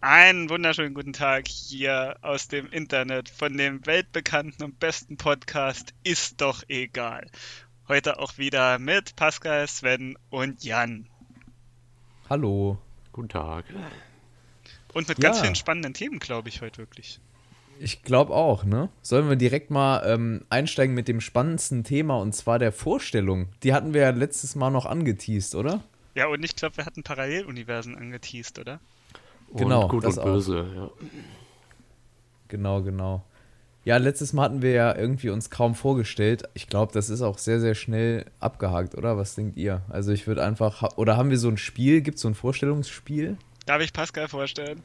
[0.00, 6.40] Einen wunderschönen guten Tag hier aus dem Internet von dem weltbekannten und besten Podcast Ist
[6.40, 7.26] doch egal.
[7.86, 11.06] Heute auch wieder mit Pascal, Sven und Jan.
[12.30, 12.78] Hallo.
[13.12, 13.64] Guten Tag.
[14.94, 15.42] Und mit ganz Ja.
[15.42, 17.20] vielen spannenden Themen, glaube ich, heute wirklich.
[17.78, 18.88] Ich glaube auch, ne?
[19.02, 23.48] Sollen wir direkt mal ähm, einsteigen mit dem spannendsten Thema und zwar der Vorstellung.
[23.64, 25.82] Die hatten wir ja letztes Mal noch angeteased, oder?
[26.14, 28.80] Ja, und ich glaube, wir hatten Paralleluniversen angeteased, oder?
[29.54, 30.26] Genau, und gut das und auch.
[30.26, 30.90] böse, ja.
[32.48, 33.24] Genau, genau.
[33.84, 36.42] Ja, letztes Mal hatten wir ja irgendwie uns kaum vorgestellt.
[36.54, 39.16] Ich glaube, das ist auch sehr, sehr schnell abgehakt, oder?
[39.16, 39.82] Was denkt ihr?
[39.88, 42.02] Also ich würde einfach, ha- oder haben wir so ein Spiel?
[42.02, 43.38] Gibt es so ein Vorstellungsspiel?
[43.66, 44.82] Darf ich Pascal vorstellen?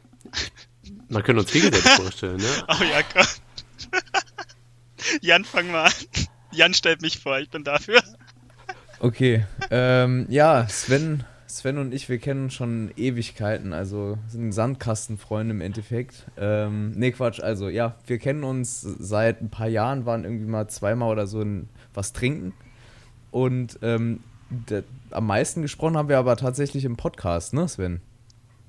[1.09, 2.43] Man könnte uns gegenseitig vorstellen, ne?
[2.69, 3.27] Oh ja, komm.
[5.21, 5.91] Jan, fang mal an.
[6.51, 8.01] Jan stellt mich vor, ich bin dafür.
[8.99, 11.25] Okay, ähm, ja, Sven,
[11.57, 16.25] Sven und ich, wir kennen uns schon Ewigkeiten, also sind Sandkastenfreunde im Endeffekt.
[16.37, 20.67] Ähm, nee, Quatsch, also ja, wir kennen uns seit ein paar Jahren, waren irgendwie mal
[20.67, 22.53] zweimal oder so in was trinken.
[23.31, 28.01] Und ähm, der, am meisten gesprochen haben wir aber tatsächlich im Podcast, ne, Sven?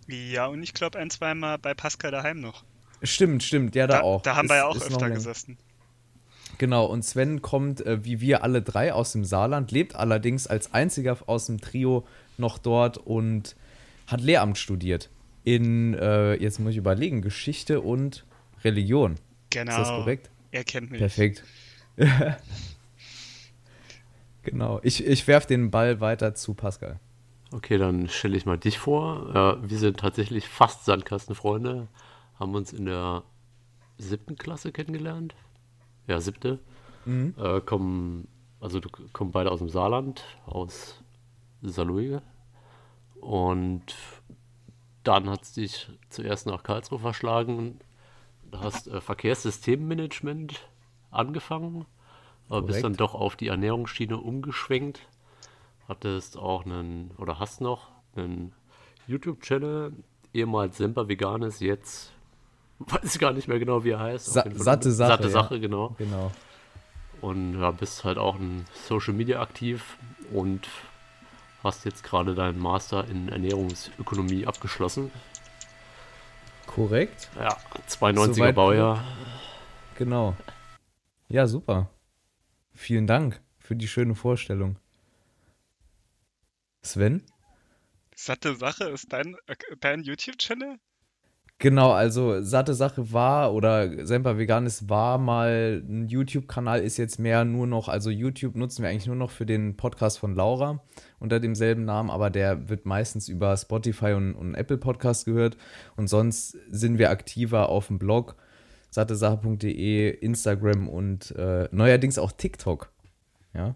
[0.06, 2.62] Ja, und ich glaube ein, zweimal bei Pascal daheim noch.
[3.02, 4.22] Stimmt, stimmt, ja, da, Da, auch.
[4.22, 5.58] da haben Ist- wir ja auch öfter gesessen.
[6.58, 10.72] Genau, und Sven kommt, äh, wie wir alle drei, aus dem Saarland, lebt allerdings als
[10.72, 12.06] einziger aus dem Trio
[12.38, 13.56] noch dort und
[14.06, 15.10] hat Lehramt studiert.
[15.44, 18.24] In, äh, jetzt muss ich überlegen, Geschichte und
[18.64, 19.16] Religion.
[19.50, 19.70] Genau.
[19.70, 20.30] Ist das korrekt?
[20.50, 20.98] Er kennt mich.
[20.98, 21.44] Perfekt.
[24.42, 26.98] genau, ich, ich werfe den Ball weiter zu Pascal.
[27.52, 29.30] Okay, dann stelle ich mal dich vor.
[29.34, 31.88] Ja, wir sind tatsächlich fast Sandkastenfreunde.
[32.38, 33.22] Haben uns in der
[33.98, 35.34] siebten Klasse kennengelernt.
[36.06, 36.60] Ja, siebte.
[37.06, 38.26] Äh, kommen,
[38.60, 41.02] also du kommen beide aus dem Saarland, aus
[41.62, 42.20] Saarlouis.
[43.20, 43.94] Und
[45.04, 47.78] dann hat es dich zuerst nach Karlsruhe verschlagen.
[48.50, 50.68] Du hast äh, Verkehrssystemmanagement
[51.10, 51.86] angefangen,
[52.48, 52.84] aber bist Korrekt.
[52.84, 55.00] dann doch auf die Ernährungsschiene umgeschwenkt.
[55.88, 58.52] Hattest auch einen, oder hast noch einen
[59.06, 59.92] YouTube-Channel,
[60.34, 62.12] ehemals Semper Veganes, jetzt
[62.78, 64.26] weiß ich gar nicht mehr genau, wie er heißt.
[64.26, 65.08] Sa satte Sache.
[65.08, 65.30] Satte ja.
[65.30, 65.94] Sache, genau.
[65.98, 66.32] Genau.
[67.20, 69.96] Und ja, bist halt auch in Social Media aktiv
[70.32, 70.68] und
[71.62, 75.10] hast jetzt gerade deinen Master in Ernährungsökonomie abgeschlossen.
[76.66, 77.56] Korrekt, Ja,
[77.88, 79.02] 92er Soweit Baujahr.
[79.96, 80.36] genau.
[81.28, 81.88] Ja, super.
[82.74, 84.76] Vielen Dank für die schöne Vorstellung.
[86.82, 87.22] Sven?
[88.14, 90.78] Satte Sache ist dein, äh, dein YouTube-Channel?
[91.58, 97.46] Genau, also satte Sache war oder Semper Veganis war mal ein YouTube-Kanal, ist jetzt mehr
[97.46, 100.84] nur noch, also YouTube nutzen wir eigentlich nur noch für den Podcast von Laura
[101.18, 105.56] unter demselben Namen, aber der wird meistens über Spotify und, und Apple Podcast gehört
[105.96, 108.36] und sonst sind wir aktiver auf dem Blog
[108.90, 112.92] sattesache.de, Instagram und äh, neuerdings auch TikTok.
[113.54, 113.74] Ja,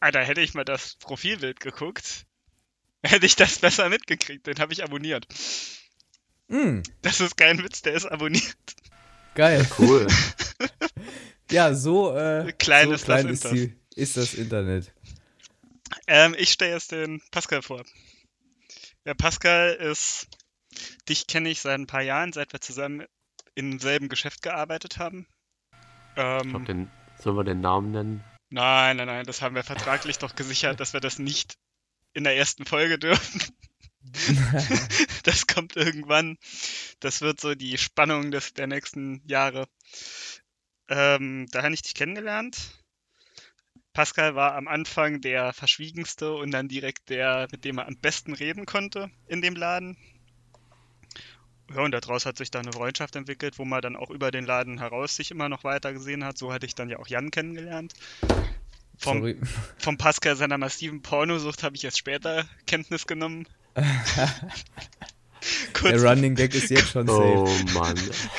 [0.00, 2.26] Alter, hätte ich mal das Profilbild geguckt,
[3.02, 4.46] hätte ich das besser mitgekriegt.
[4.46, 5.26] Den habe ich abonniert.
[6.48, 8.56] Mm, Das ist kein Witz, der ist abonniert.
[9.34, 9.66] geil.
[9.78, 10.06] Cool.
[11.50, 13.70] Ja, so, äh, Klein so ist das klein ist, Internet.
[13.96, 14.92] die, ist das Internet.
[16.06, 17.84] Ähm, ich stelle jetzt den Pascal vor.
[19.06, 20.28] Der Pascal ist,
[21.08, 23.06] dich kenne ich seit ein paar Jahren, seit wir zusammen
[23.54, 25.26] im selben Geschäft gearbeitet haben.
[25.72, 28.24] Ich Ähm, glaub, den, sollen wir den Namen nennen?
[28.50, 31.54] nein, nein, nein, das haben wir vertraglich doch gesichert, dass wir das nicht
[32.12, 33.40] in der ersten Folge dürfen.
[35.24, 36.38] Das kommt irgendwann.
[37.00, 39.68] Das wird so die Spannung des, der nächsten Jahre.
[40.88, 42.56] Ähm, da habe ich dich kennengelernt.
[43.92, 48.32] Pascal war am Anfang der verschwiegenste und dann direkt der, mit dem er am besten
[48.32, 49.96] reden konnte in dem Laden.
[51.74, 54.46] Ja, und daraus hat sich dann eine Freundschaft entwickelt, wo man dann auch über den
[54.46, 56.38] Laden heraus sich immer noch weiter gesehen hat.
[56.38, 57.92] So hatte ich dann ja auch Jan kennengelernt.
[58.96, 59.36] Vom, Sorry.
[59.78, 63.46] vom Pascal seiner massiven Pornosucht habe ich erst später Kenntnis genommen.
[65.72, 67.20] kurz, Der Running Gag ist jetzt schon safe.
[67.22, 67.98] Oh Mann,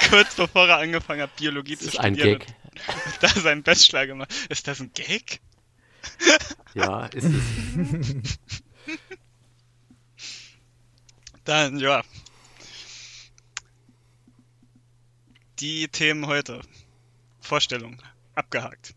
[0.09, 2.47] kurz bevor er angefangen hat, Biologie das zu ist ein studieren, Gag.
[3.21, 4.33] da seinen Bachelor gemacht.
[4.49, 5.39] Ist das ein Gag?
[6.73, 7.33] Ja, ist es.
[11.43, 12.03] Dann, ja.
[15.59, 16.61] Die Themen heute.
[17.41, 18.01] Vorstellung.
[18.35, 18.93] Abgehakt.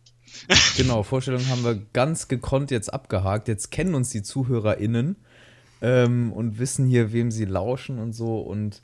[0.77, 3.49] Genau, Vorstellungen haben wir ganz gekonnt jetzt abgehakt.
[3.49, 5.17] Jetzt kennen uns die ZuhörerInnen
[5.83, 8.39] ähm, und wissen hier, wem sie lauschen und so.
[8.39, 8.83] Und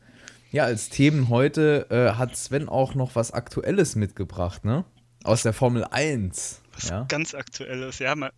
[0.51, 4.85] ja, als Themen heute äh, hat Sven auch noch was Aktuelles mitgebracht, ne?
[5.25, 6.61] Aus der Formel 1.
[6.73, 7.05] Was Ja?
[7.09, 7.99] ganz aktuelles.
[7.99, 8.33] Ja, mal,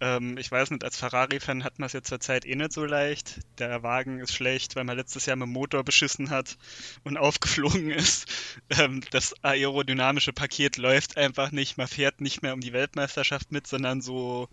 [0.00, 3.40] Ähm, ich weiß nicht, als Ferrari-Fan hat man es jetzt zurzeit eh nicht so leicht.
[3.58, 6.58] Der Wagen ist schlecht, weil man letztes Jahr mit dem Motor beschissen hat
[7.04, 8.26] und aufgeflogen ist.
[8.70, 11.78] Ähm, das aerodynamische Paket läuft einfach nicht.
[11.78, 14.48] Man fährt nicht mehr um die Weltmeisterschaft mit, sondern so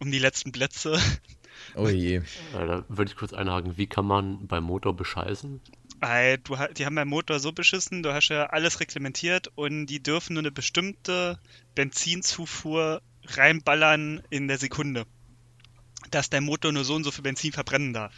[0.00, 0.98] um die letzten Plätze.
[1.74, 2.16] Oh je.
[2.16, 2.22] Äh,
[2.52, 5.60] Da würde ich kurz einhaken, wie kann man beim Motor bescheißen?
[6.00, 9.86] Ey, du, ha- die haben beim Motor so beschissen, du hast ja alles reglementiert und
[9.86, 11.38] die dürfen nur eine bestimmte
[11.74, 15.06] Benzinzufuhr reinballern in der Sekunde.
[16.12, 18.14] Dass der Motor nur so und so viel Benzin verbrennen darf.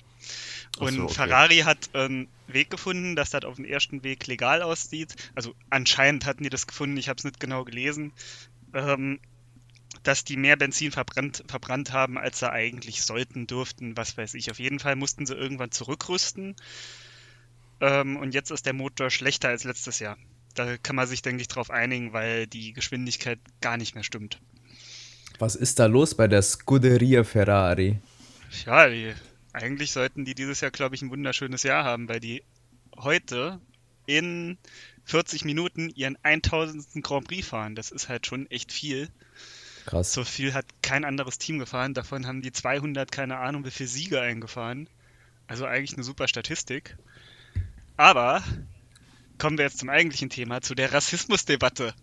[0.79, 1.15] Und so, okay.
[1.15, 5.15] Ferrari hat einen Weg gefunden, dass das auf den ersten Weg legal aussieht.
[5.35, 8.13] Also anscheinend hatten die das gefunden, ich habe es nicht genau gelesen.
[8.75, 9.19] Ähm,
[10.03, 14.51] dass die mehr Benzin verbrannt, verbrannt haben, als sie eigentlich sollten, durften, was weiß ich.
[14.51, 16.57] Auf jeden Fall mussten sie irgendwann zurückrüsten.
[17.81, 20.17] Ähm, und jetzt ist der Motor schlechter als letztes Jahr.
[20.55, 24.41] Da kann man sich, denke ich, drauf einigen, weil die Geschwindigkeit gar nicht mehr stimmt.
[25.39, 28.01] Was ist da los bei der Scuderia Ferrari?
[28.67, 29.15] Ja, die,
[29.53, 32.43] eigentlich sollten die dieses Jahr, glaube ich, ein wunderschönes Jahr haben, weil die
[32.97, 33.61] heute
[34.07, 34.59] in
[35.05, 37.03] 40 Minuten ihren 1000.
[37.03, 37.75] Grand Prix fahren.
[37.75, 39.09] Das ist halt schon echt viel.
[39.87, 40.13] Krass.
[40.13, 41.95] So viel hat kein anderes Team gefahren.
[41.95, 44.89] Davon haben die 200, keine Ahnung, wie viel Siege eingefahren.
[45.47, 46.97] Also eigentlich eine super Statistik.
[47.97, 48.43] Aber
[49.39, 51.95] kommen wir jetzt zum eigentlichen Thema, zu der Rassismusdebatte.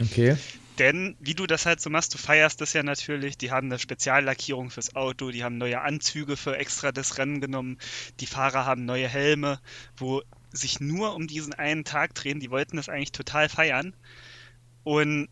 [0.00, 0.36] Okay.
[0.78, 3.36] Denn wie du das halt so machst, du feierst das ja natürlich.
[3.36, 7.78] Die haben eine Speziallackierung fürs Auto, die haben neue Anzüge für extra das Rennen genommen,
[8.20, 9.60] die Fahrer haben neue Helme,
[9.96, 10.22] wo
[10.52, 12.38] sich nur um diesen einen Tag drehen.
[12.38, 13.94] Die wollten das eigentlich total feiern.
[14.84, 15.28] Und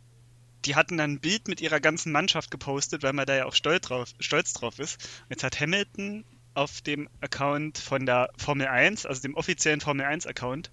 [0.66, 3.54] die hatten dann ein Bild mit ihrer ganzen Mannschaft gepostet, weil man da ja auch
[3.54, 5.02] stolz drauf, stolz drauf ist.
[5.22, 6.24] Und jetzt hat Hamilton
[6.54, 10.70] auf dem Account von der Formel 1, also dem offiziellen Formel 1 Account,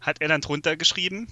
[0.00, 1.28] hat er dann drunter geschrieben,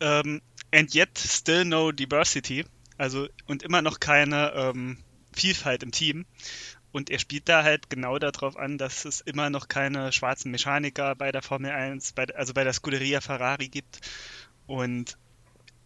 [0.00, 2.64] ähm, and yet still no diversity,
[2.98, 4.98] also und immer noch keine ähm,
[5.32, 6.26] Vielfalt im Team.
[6.90, 11.14] Und er spielt da halt genau darauf an, dass es immer noch keine schwarzen Mechaniker
[11.14, 14.00] bei der Formel 1, bei, also bei der Scuderia Ferrari gibt.
[14.66, 15.16] Und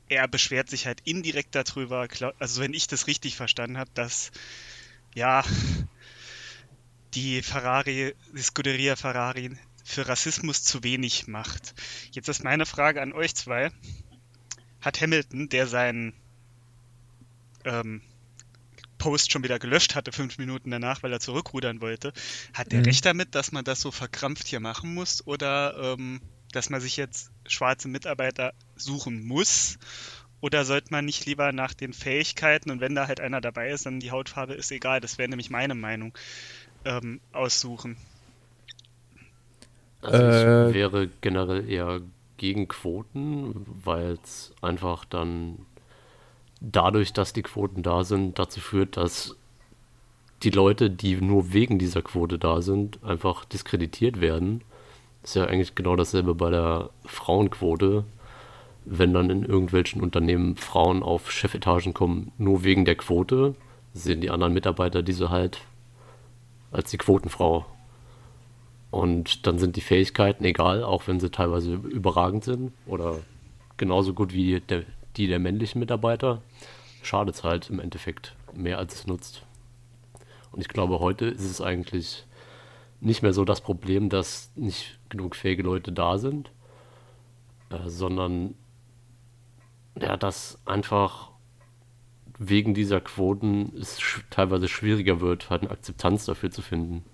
[0.08, 2.06] er beschwert sich halt indirekt darüber,
[2.38, 4.30] also wenn ich das richtig verstanden habe, dass
[5.14, 5.44] ja
[7.14, 11.74] die Ferrari, die Scuderia Ferrari für Rassismus zu wenig macht.
[12.12, 13.70] Jetzt ist meine Frage an euch zwei.
[14.80, 16.14] Hat Hamilton, der seinen
[17.64, 18.02] ähm,
[18.98, 22.12] Post schon wieder gelöscht hatte, fünf Minuten danach, weil er zurückrudern wollte,
[22.52, 22.84] hat der Mhm.
[22.86, 26.20] recht damit, dass man das so verkrampft hier machen muss oder ähm,
[26.56, 29.78] dass man sich jetzt schwarze Mitarbeiter suchen muss?
[30.40, 33.86] Oder sollte man nicht lieber nach den Fähigkeiten und wenn da halt einer dabei ist,
[33.86, 36.12] dann die Hautfarbe ist egal, das wäre nämlich meine Meinung,
[36.84, 37.96] ähm, aussuchen?
[40.02, 42.00] Also Äh, ich wäre generell eher
[42.36, 45.66] gegen Quoten, weil es einfach dann
[46.60, 49.36] dadurch, dass die Quoten da sind, dazu führt, dass
[50.42, 54.62] die Leute, die nur wegen dieser Quote da sind, einfach diskreditiert werden.
[55.26, 58.04] Ist ja eigentlich genau dasselbe bei der Frauenquote.
[58.84, 63.56] Wenn dann in irgendwelchen Unternehmen Frauen auf Chefetagen kommen, nur wegen der Quote,
[63.92, 65.62] sehen die anderen Mitarbeiter diese halt
[66.70, 67.66] als die Quotenfrau.
[68.92, 73.18] Und dann sind die Fähigkeiten egal, auch wenn sie teilweise überragend sind oder
[73.78, 74.84] genauso gut wie der,
[75.16, 76.40] die der männlichen Mitarbeiter.
[77.02, 79.42] Schadet es halt im Endeffekt mehr, als es nutzt.
[80.52, 82.25] Und ich glaube, heute ist es eigentlich
[83.06, 86.50] nicht mehr so das Problem, dass nicht genug fähige Leute da sind,
[87.70, 88.54] äh, sondern
[89.98, 91.30] ja, dass einfach
[92.38, 97.04] wegen dieser Quoten es sch teilweise schwieriger wird, halt eine Akzeptanz dafür zu finden.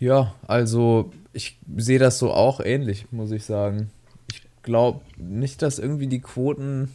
[0.00, 3.90] Ja, also ich sehe das so auch ähnlich, muss ich sagen.
[4.32, 6.90] Ich glaube nicht, dass irgendwie die Quoten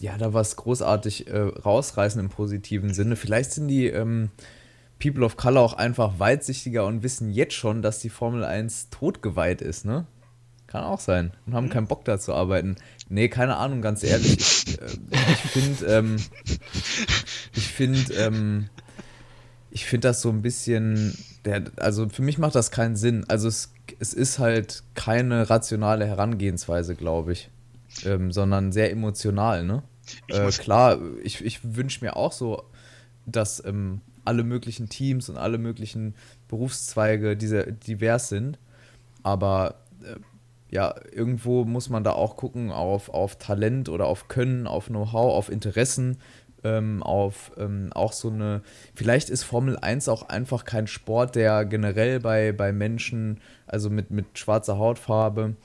[0.00, 3.16] ja da was großartig äh, rausreißen im positiven Sinne.
[3.16, 4.30] Vielleicht sind die ähm,
[4.98, 9.62] People of Color auch einfach weitsichtiger und wissen jetzt schon, dass die Formel 1 totgeweiht
[9.62, 10.06] ist, ne?
[10.66, 11.32] Kann auch sein.
[11.46, 12.76] Und haben keinen Bock da zu arbeiten.
[13.08, 14.66] Nee, keine Ahnung, ganz ehrlich.
[14.66, 14.86] Ich, äh,
[15.48, 16.16] finde, ähm,
[17.54, 18.68] ich finde, ähm,
[19.70, 23.24] ich finde das so ein bisschen, der, also für mich macht das keinen Sinn.
[23.28, 27.50] Also es, es ist halt keine rationale Herangehensweise, glaube ich,
[28.04, 29.82] ähm, sondern sehr emotional, ne?
[30.28, 32.64] Äh, klar, ich, ich wünsche mir auch so,
[33.26, 36.14] dass ähm, alle möglichen Teams und alle möglichen
[36.48, 38.58] Berufszweige diese, divers sind.
[39.22, 40.16] Aber äh,
[40.70, 45.34] ja, irgendwo muss man da auch gucken auf, auf Talent oder auf Können, auf Know-how,
[45.34, 46.18] auf Interessen,
[46.62, 48.62] ähm, auf ähm, auch so eine.
[48.94, 54.10] Vielleicht ist Formel 1 auch einfach kein Sport, der generell bei, bei Menschen, also mit,
[54.10, 55.56] mit schwarzer Hautfarbe,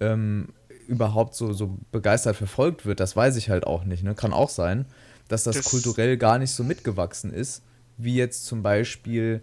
[0.00, 0.48] ähm,
[0.88, 4.04] überhaupt so, so begeistert verfolgt wird, das weiß ich halt auch nicht.
[4.04, 4.14] Ne?
[4.14, 4.86] Kann auch sein,
[5.28, 7.62] dass das, das kulturell gar nicht so mitgewachsen ist,
[7.98, 9.42] wie jetzt zum Beispiel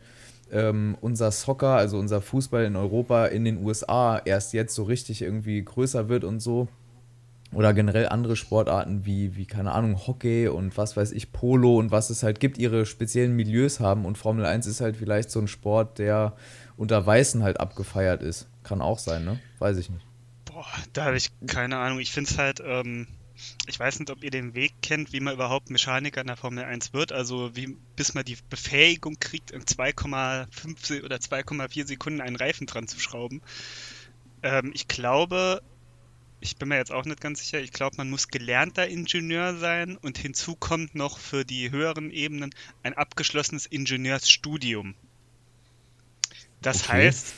[0.51, 5.21] ähm, unser Soccer, also unser Fußball in Europa, in den USA erst jetzt so richtig
[5.21, 6.67] irgendwie größer wird und so.
[7.53, 11.91] Oder generell andere Sportarten wie, wie, keine Ahnung, Hockey und was weiß ich, Polo und
[11.91, 14.05] was es halt gibt, ihre speziellen Milieus haben.
[14.05, 16.33] Und Formel 1 ist halt vielleicht so ein Sport, der
[16.77, 18.47] unter Weißen halt abgefeiert ist.
[18.63, 19.39] Kann auch sein, ne?
[19.59, 20.05] Weiß ich nicht.
[20.45, 21.99] Boah, da habe ich keine Ahnung.
[21.99, 23.07] Ich finde es halt, ähm,
[23.67, 26.63] ich weiß nicht, ob ihr den Weg kennt, wie man überhaupt Mechaniker in der Formel
[26.63, 27.11] 1 wird.
[27.11, 32.87] Also wie bis man die Befähigung kriegt, in 2,5 oder 2,4 Sekunden einen Reifen dran
[32.87, 33.41] zu schrauben.
[34.41, 35.61] Ähm, ich glaube,
[36.43, 39.95] ich bin mir jetzt auch nicht ganz sicher, ich glaube, man muss gelernter Ingenieur sein
[39.97, 44.95] und hinzu kommt noch für die höheren Ebenen ein abgeschlossenes Ingenieursstudium.
[46.61, 46.91] Das okay.
[46.93, 47.33] heißt,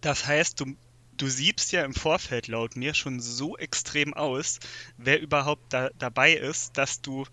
[0.00, 0.76] das heißt, du
[1.18, 4.60] du siebst ja im Vorfeld laut mir schon so extrem aus,
[4.96, 7.26] wer überhaupt da, dabei ist, dass du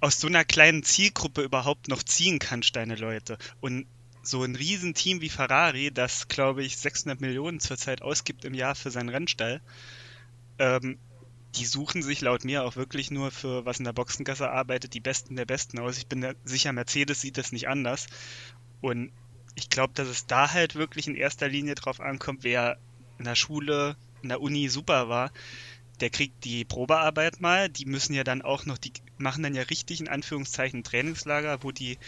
[0.00, 3.38] aus so einer kleinen Zielgruppe überhaupt noch ziehen kannst, deine Leute.
[3.60, 3.86] Und
[4.22, 8.90] so ein Riesenteam wie Ferrari, das glaube ich 600 Millionen zurzeit ausgibt im Jahr für
[8.90, 9.60] seinen Rennstall,
[10.58, 10.98] ähm,
[11.56, 15.00] die suchen sich laut mir auch wirklich nur für, was in der Boxengasse arbeitet, die
[15.00, 15.98] Besten der Besten aus.
[15.98, 18.06] Ich bin sicher, Mercedes sieht das nicht anders.
[18.80, 19.12] Und
[19.54, 22.78] ich glaube, dass es da halt wirklich in erster Linie drauf ankommt, wer
[23.18, 25.30] in der Schule, in der Uni super war,
[26.00, 27.68] der kriegt die Probearbeit mal.
[27.68, 31.70] Die müssen ja dann auch noch, die machen dann ja richtig in Anführungszeichen Trainingslager, wo
[31.70, 31.98] die,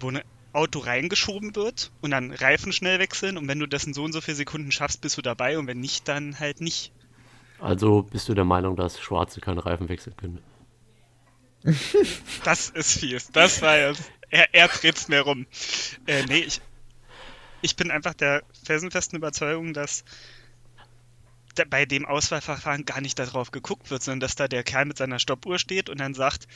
[0.00, 3.94] wo ein Auto reingeschoben wird und dann Reifen schnell wechseln und wenn du das in
[3.94, 6.92] so und so vier Sekunden schaffst, bist du dabei und wenn nicht, dann halt nicht.
[7.58, 10.38] Also bist du der Meinung, dass Schwarze keine Reifen wechseln können?
[12.44, 13.30] Das ist fies.
[13.30, 15.46] Das war jetzt er, er dreht's mir rum.
[16.06, 16.60] Äh, nee, ich,
[17.60, 20.04] ich bin einfach der felsenfesten Überzeugung, dass
[21.54, 24.96] da, bei dem Auswahlverfahren gar nicht darauf geguckt wird, sondern dass da der Kerl mit
[24.96, 26.48] seiner Stoppuhr steht und dann sagt,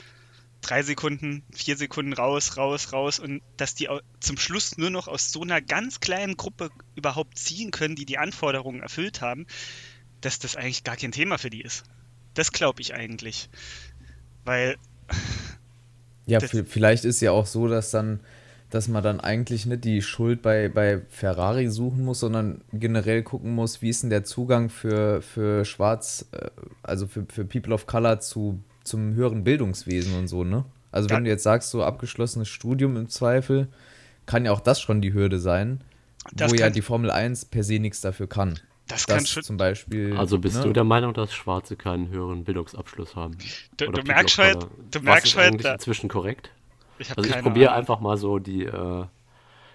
[0.63, 3.89] drei Sekunden, vier Sekunden raus, raus, raus und dass die
[4.21, 8.17] zum Schluss nur noch aus so einer ganz kleinen Gruppe überhaupt ziehen können, die die
[8.17, 9.47] Anforderungen erfüllt haben,
[10.23, 11.85] dass das eigentlich gar kein Thema für die ist.
[12.33, 13.51] Das glaube ich eigentlich.
[14.45, 14.79] Weil
[16.27, 18.21] ja, vielleicht ist ja auch so, dass dann,
[18.71, 23.55] dass man dann eigentlich nicht die Schuld bei, bei Ferrari suchen muss, sondern generell gucken
[23.55, 26.51] muss, wie ist denn der Zugang für, für Schwarz, äh,
[26.83, 30.65] also für, für People of Color zu, zum höheren Bildungswesen und so, ne?
[30.93, 33.69] Also wenn du jetzt sagst, so abgeschlossenes Studium im Zweifel,
[34.25, 35.83] kann ja auch das schon die Hürde sein,
[36.33, 38.59] das wo ja die Formel 1 per se nichts dafür kann.
[38.89, 39.43] Das kann schon.
[39.43, 40.17] Zum Beispiel.
[40.17, 40.65] Also bist ne?
[40.65, 43.37] du der Meinung, dass Schwarze keinen höheren Bildungsabschluss haben?
[43.77, 45.65] Du, du merkst halt, du merkst ist halt.
[45.65, 46.51] inzwischen korrekt?
[46.99, 49.05] Ich also ich probiere einfach mal so die, äh,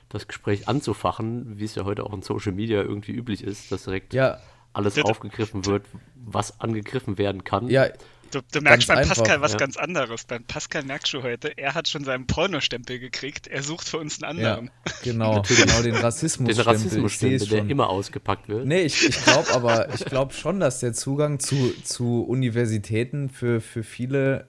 [0.10, 3.84] das Gespräch anzufachen, wie es ja heute auch in Social Media irgendwie üblich ist, dass
[3.84, 4.40] direkt ja.
[4.74, 7.68] alles aufgegriffen wird, was angegriffen werden kann.
[7.68, 7.88] Ja,
[8.32, 9.58] Du, du merkst beim einfach, Pascal was ja.
[9.58, 10.24] ganz anderes.
[10.24, 14.22] Beim Pascal merkst du heute, er hat schon seinen Pornostempel gekriegt, er sucht für uns
[14.22, 14.72] einen anderen.
[14.86, 16.56] Ja, genau, genau, den Rassismus.
[16.56, 18.66] Den Rassismusstempel, der immer ausgepackt wird.
[18.66, 23.62] Nee, ich, ich glaube aber, ich glaube schon, dass der Zugang zu, zu Universitäten für,
[23.62, 24.48] für viele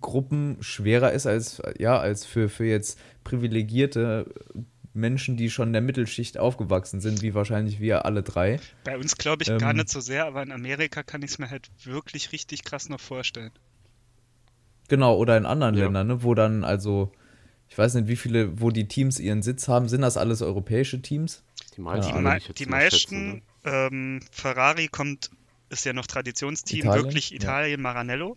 [0.00, 4.26] Gruppen schwerer ist als, ja, als für, für jetzt privilegierte
[4.94, 8.60] Menschen, die schon in der Mittelschicht aufgewachsen sind, wie wahrscheinlich wir alle drei.
[8.84, 11.38] Bei uns glaube ich ähm, gar nicht so sehr, aber in Amerika kann ich es
[11.38, 13.50] mir halt wirklich richtig krass noch vorstellen.
[14.88, 15.84] Genau, oder in anderen ja.
[15.84, 17.10] Ländern, ne, wo dann also,
[17.68, 21.02] ich weiß nicht, wie viele, wo die Teams ihren Sitz haben, sind das alles europäische
[21.02, 21.42] Teams?
[21.76, 22.24] Die meisten.
[22.24, 23.42] Ja, die, die meisten, schätzen, ne?
[23.64, 25.30] ähm, Ferrari kommt,
[25.70, 27.04] ist ja noch Traditionsteam, Italien?
[27.04, 27.82] wirklich Italien, ja.
[27.82, 28.36] Maranello.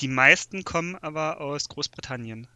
[0.00, 2.48] Die meisten kommen aber aus Großbritannien.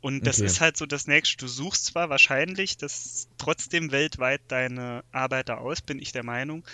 [0.00, 0.46] Und das okay.
[0.46, 1.38] ist halt so das nächste.
[1.38, 6.64] Du suchst zwar wahrscheinlich das trotzdem weltweit deine Arbeiter aus, bin ich der Meinung,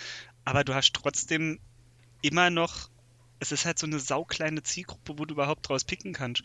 [0.43, 1.59] aber du hast trotzdem
[2.21, 2.89] immer noch,
[3.39, 6.43] es ist halt so eine saukleine Zielgruppe, wo du überhaupt draus picken kannst.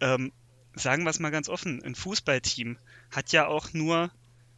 [0.00, 0.32] Ähm,
[0.74, 2.78] sagen wir es mal ganz offen, ein Fußballteam
[3.10, 4.10] hat ja auch nur,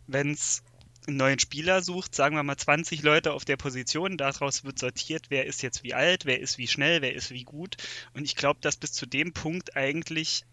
[0.06, 0.62] wenn es
[1.06, 5.26] einen neuen Spieler sucht, sagen wir mal 20 Leute auf der Position, daraus wird sortiert,
[5.30, 7.76] wer ist jetzt wie alt, wer ist wie schnell, wer ist wie gut.
[8.14, 10.44] Und ich glaube, dass bis zu dem Punkt eigentlich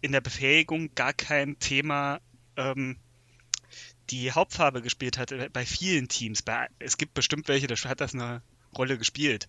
[0.00, 2.20] in der Befähigung gar kein Thema
[2.56, 2.96] ähm,
[4.10, 6.42] die Hauptfarbe gespielt hat äh, bei vielen Teams.
[6.42, 8.42] Bei, es gibt bestimmt welche, da hat das eine
[8.76, 9.48] Rolle gespielt.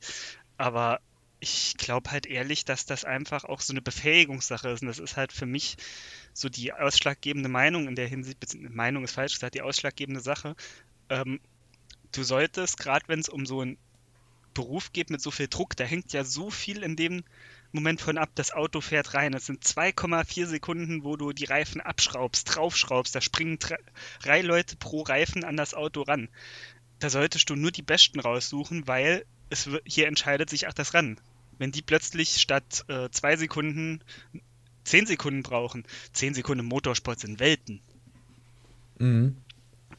[0.58, 1.00] Aber
[1.40, 4.82] ich glaube halt ehrlich, dass das einfach auch so eine Befähigungssache ist.
[4.82, 5.78] Und das ist halt für mich
[6.34, 8.38] so die ausschlaggebende Meinung in der Hinsicht,
[8.70, 10.56] Meinung ist falsch gesagt, die ausschlaggebende Sache.
[11.10, 11.40] Ähm,
[12.12, 13.78] du solltest, gerade wenn es um so einen
[14.54, 17.24] Beruf geht mit so viel Druck, da hängt ja so viel in dem
[17.72, 19.32] Moment von ab, das Auto fährt rein.
[19.32, 23.16] Das sind 2,4 Sekunden, wo du die Reifen abschraubst, draufschraubst.
[23.16, 23.60] Da springen
[24.22, 26.30] drei Leute pro Reifen an das Auto ran.
[27.00, 31.20] da solltest du nur die Besten raussuchen, weil es hier entscheidet sich auch das Rennen.
[31.58, 34.04] Wenn die plötzlich statt äh, zwei Sekunden
[34.84, 37.82] zehn Sekunden brauchen, zehn Sekunden Motorsport sind Welten.
[39.00, 39.38] Mhm.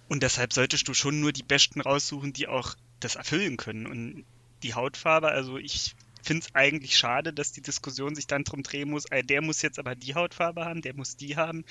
[0.09, 3.87] Und deshalb solltest du schon nur die Besten raussuchen, die auch das erfüllen können.
[3.87, 4.25] Und
[4.63, 8.91] die Hautfarbe, also ich finde es eigentlich schade, dass die Diskussion sich dann drum drehen
[8.91, 11.65] muss, der muss jetzt aber die Hautfarbe haben, der muss die haben.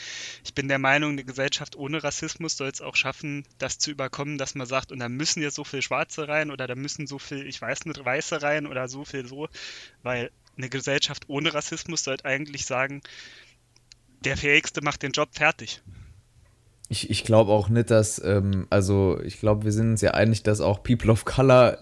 [0.43, 4.37] Ich bin der Meinung, eine Gesellschaft ohne Rassismus soll es auch schaffen, das zu überkommen,
[4.37, 7.19] dass man sagt, und da müssen jetzt so viel Schwarze rein oder da müssen so
[7.19, 9.47] viel, ich weiß nicht, Weiße rein oder so viel so,
[10.03, 13.01] weil eine Gesellschaft ohne Rassismus sollte eigentlich sagen,
[14.23, 15.81] der Fähigste macht den Job fertig.
[16.91, 20.43] Ich, ich glaube auch nicht, dass, ähm, also ich glaube, wir sind uns ja einig,
[20.43, 21.77] dass auch People of Color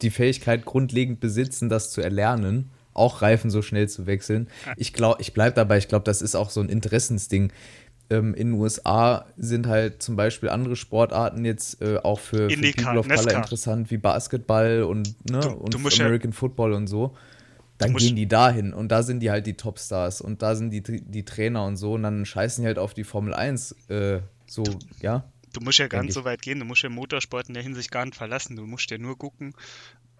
[0.00, 4.48] die Fähigkeit grundlegend besitzen, das zu erlernen, auch Reifen so schnell zu wechseln.
[4.78, 7.52] Ich glaube, ich bleibe dabei, ich glaube, das ist auch so ein Interessensding.
[8.08, 12.72] Ähm, in den USA sind halt zum Beispiel andere Sportarten jetzt äh, auch für, für
[12.72, 16.86] People of Color interessant, wie Basketball und, ne, du, und du American ja, Football und
[16.86, 17.14] so
[17.78, 20.82] dann gehen die dahin und da sind die halt die Topstars und da sind die,
[20.82, 24.20] die Trainer und so und dann scheißen die halt auf die Formel 1 äh,
[24.54, 25.24] so, du, ja.
[25.52, 27.90] Du musst ja gar nicht so weit gehen, du musst ja Motorsport in der Hinsicht
[27.90, 28.56] gar nicht verlassen.
[28.56, 29.54] Du musst ja nur gucken,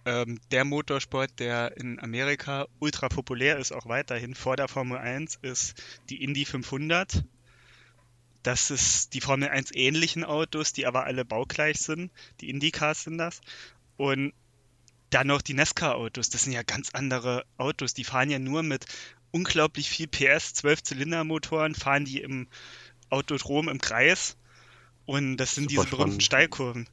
[0.04, 5.38] ähm, der Motorsport, der in Amerika ultra populär ist, auch weiterhin vor der Formel 1,
[5.42, 5.74] ist
[6.10, 7.24] die Indy 500.
[8.42, 12.12] Das ist die Formel 1 ähnlichen Autos, die aber alle baugleich sind.
[12.40, 13.40] Die Indycars sind das.
[13.96, 14.34] Und
[15.10, 16.28] dann noch die Nesca-Autos.
[16.28, 17.94] Das sind ja ganz andere Autos.
[17.94, 18.86] Die fahren ja nur mit
[19.30, 22.48] unglaublich viel PS, 12-Zylinder-Motoren, fahren die im
[23.14, 24.36] Autodrom im Kreis
[25.06, 26.22] und das sind Super diese berühmten spannend.
[26.22, 26.88] Steilkurven.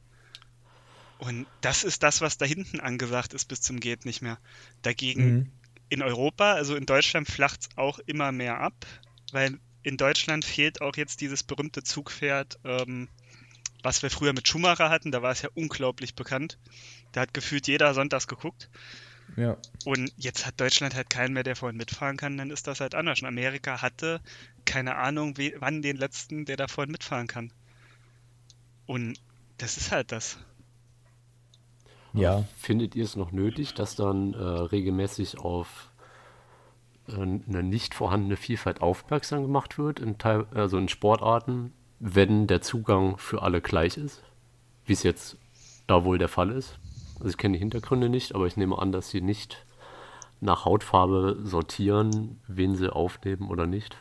[1.18, 4.38] Und das ist das, was da hinten angesagt ist bis zum geht nicht mehr.
[4.82, 5.52] Dagegen mhm.
[5.88, 8.74] in Europa, also in Deutschland flacht es auch immer mehr ab,
[9.30, 13.08] weil in Deutschland fehlt auch jetzt dieses berühmte Zugpferd, ähm,
[13.82, 15.10] was wir früher mit Schumacher hatten.
[15.10, 16.58] Da war es ja unglaublich bekannt.
[17.12, 18.70] Da hat gefühlt jeder sonntags geguckt.
[19.36, 19.56] Ja.
[19.84, 22.94] Und jetzt hat Deutschland halt keinen mehr, der vorhin mitfahren kann, dann ist das halt
[22.94, 23.22] anders.
[23.22, 24.20] Und Amerika hatte
[24.64, 27.52] keine Ahnung, wie, wann den letzten, der da vorhin mitfahren kann.
[28.86, 29.18] Und
[29.58, 30.38] das ist halt das.
[32.12, 32.44] Ja.
[32.58, 35.90] Findet ihr es noch nötig, dass dann äh, regelmäßig auf
[37.08, 42.60] äh, eine nicht vorhandene Vielfalt aufmerksam gemacht wird, in Teil, also in Sportarten, wenn der
[42.60, 44.22] Zugang für alle gleich ist?
[44.84, 45.36] Wie es jetzt
[45.86, 46.78] da wohl der Fall ist?
[47.22, 49.64] Also ich kenne die Hintergründe nicht, aber ich nehme an, dass sie nicht
[50.40, 53.96] nach Hautfarbe sortieren, wen sie aufnehmen oder nicht.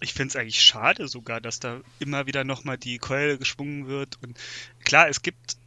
[0.00, 4.18] Ich finde es eigentlich schade sogar, dass da immer wieder nochmal die Keule geschwungen wird.
[4.22, 4.38] Und
[4.82, 5.58] klar, es gibt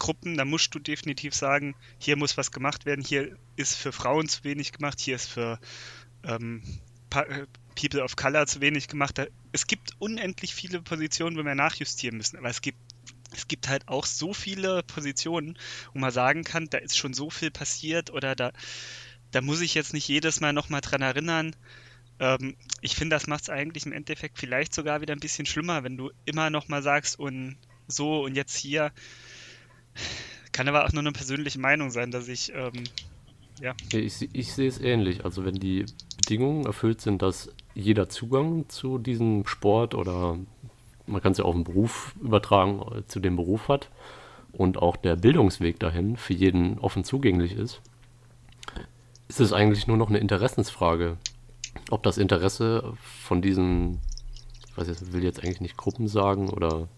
[0.00, 4.28] Gruppen, da musst du definitiv sagen, hier muss was gemacht werden, hier ist für Frauen
[4.28, 5.60] zu wenig gemacht, hier ist für
[6.24, 6.64] ähm,
[7.14, 7.46] äh,
[7.76, 9.20] People of Color zu wenig gemacht.
[9.52, 12.78] Es gibt unendlich viele Positionen, wo wir nachjustieren müssen, aber es gibt
[13.36, 15.58] es gibt halt auch so viele Positionen,
[15.92, 18.52] wo man sagen kann, da ist schon so viel passiert oder da,
[19.30, 21.54] da muss ich jetzt nicht jedes Mal nochmal dran erinnern.
[22.18, 25.84] Ähm, ich finde, das macht es eigentlich im Endeffekt vielleicht sogar wieder ein bisschen schlimmer,
[25.84, 28.90] wenn du immer nochmal sagst und so und jetzt hier.
[30.52, 32.84] Kann aber auch nur eine persönliche Meinung sein, dass ich, ähm,
[33.60, 33.74] ja.
[33.92, 35.24] Ich, ich sehe es ähnlich.
[35.24, 35.84] Also wenn die
[36.16, 40.38] Bedingungen erfüllt sind, dass jeder Zugang zu diesem Sport oder
[41.06, 43.90] man kann es ja auf den Beruf übertragen, äh, zu dem Beruf hat
[44.52, 47.80] und auch der Bildungsweg dahin für jeden offen zugänglich ist,
[49.28, 51.16] ist es eigentlich nur noch eine Interessensfrage,
[51.90, 54.00] ob das Interesse von diesen,
[54.68, 56.88] ich weiß jetzt, will jetzt eigentlich nicht Gruppen sagen oder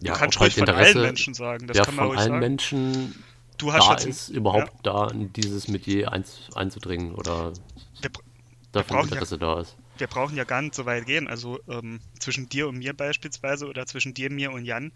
[0.00, 2.40] ja, du kannst halt von allen Menschen sagen, das ja, kann man von allen sagen.
[2.40, 3.24] Menschen
[3.58, 5.06] du hast da ist, überhaupt ja.
[5.06, 7.52] da in dieses Metier einzudringen oder
[8.00, 8.10] wir,
[8.72, 11.28] dafür Interesse ja, da ist wir brauchen ja gar nicht so weit gehen.
[11.28, 14.92] Also ähm, zwischen dir und mir beispielsweise oder zwischen dir, mir und Jan,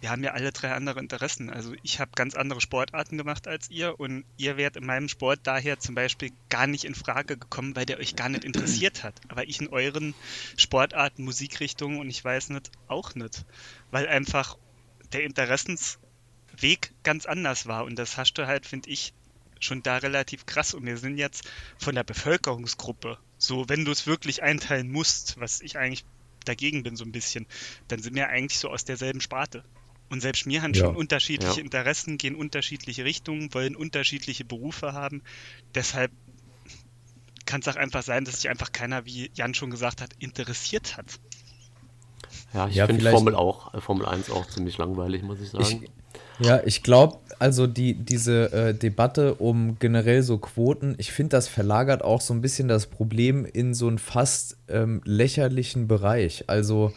[0.00, 1.50] wir haben ja alle drei andere Interessen.
[1.50, 5.40] Also ich habe ganz andere Sportarten gemacht als ihr und ihr wärt in meinem Sport
[5.44, 9.20] daher zum Beispiel gar nicht in Frage gekommen, weil der euch gar nicht interessiert hat.
[9.28, 10.14] Aber ich in euren
[10.56, 13.44] Sportarten, Musikrichtungen und ich weiß nicht, auch nicht.
[13.90, 14.56] Weil einfach
[15.12, 17.84] der Interessensweg ganz anders war.
[17.84, 19.14] Und das hast du halt, finde ich,
[19.64, 20.74] schon da relativ krass.
[20.74, 21.48] Und wir sind jetzt
[21.78, 26.04] von der Bevölkerungsgruppe so, wenn du es wirklich einteilen musst, was ich eigentlich
[26.44, 27.46] dagegen bin so ein bisschen,
[27.88, 29.64] dann sind wir eigentlich so aus derselben Sparte.
[30.10, 30.84] Und selbst mir haben ja.
[30.84, 31.64] schon unterschiedliche ja.
[31.64, 35.22] Interessen, gehen unterschiedliche Richtungen, wollen unterschiedliche Berufe haben.
[35.74, 36.12] Deshalb
[37.46, 40.96] kann es auch einfach sein, dass sich einfach keiner, wie Jan schon gesagt hat, interessiert
[40.96, 41.06] hat.
[42.54, 45.84] Ja, ich ja, finde Formel auch, äh, Formel 1 auch ziemlich langweilig, muss ich sagen.
[46.38, 51.30] Ich, ja, ich glaube, also die, diese äh, Debatte um generell so Quoten, ich finde,
[51.30, 56.44] das verlagert auch so ein bisschen das Problem in so einen fast ähm, lächerlichen Bereich.
[56.46, 56.92] Also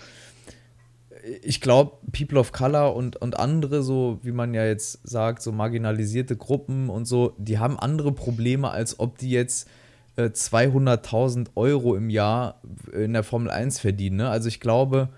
[1.42, 5.52] ich glaube, People of Color und, und andere, so wie man ja jetzt sagt, so
[5.52, 9.68] marginalisierte Gruppen und so, die haben andere Probleme, als ob die jetzt
[10.16, 12.62] äh, 200.000 Euro im Jahr
[12.94, 14.18] in der Formel 1 verdienen.
[14.18, 14.30] Ne?
[14.30, 15.10] Also ich glaube,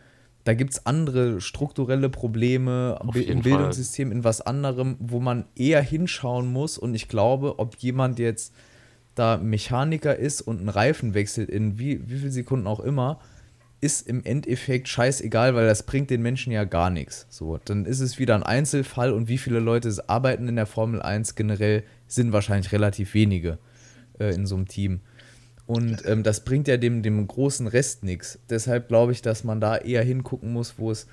[0.47, 6.47] da gibt es andere strukturelle Probleme im Bildungssystem, in was anderem, wo man eher hinschauen
[6.47, 6.77] muss.
[6.77, 8.53] Und ich glaube, ob jemand jetzt
[9.13, 13.19] da Mechaniker ist und einen Reifen wechselt in wie, wie viele Sekunden auch immer,
[13.81, 17.27] ist im Endeffekt scheißegal, weil das bringt den Menschen ja gar nichts.
[17.29, 21.01] So, dann ist es wieder ein Einzelfall und wie viele Leute arbeiten in der Formel
[21.01, 23.59] 1 generell sind wahrscheinlich relativ wenige
[24.17, 25.01] äh, in so einem Team.
[25.67, 28.39] Und ähm, das bringt ja dem, dem großen Rest nichts.
[28.49, 31.07] Deshalb glaube ich, dass man da eher hingucken muss, wo es,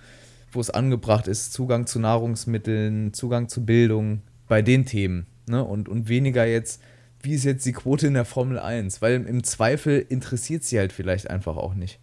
[0.53, 1.53] wo es angebracht ist.
[1.53, 5.27] Zugang zu Nahrungsmitteln, Zugang zu Bildung bei den Themen.
[5.49, 5.63] Ne?
[5.65, 6.81] Und, und weniger jetzt,
[7.21, 9.03] wie ist jetzt die Quote in der Formel 1?
[9.03, 11.99] Weil im Zweifel interessiert sie halt vielleicht einfach auch nicht.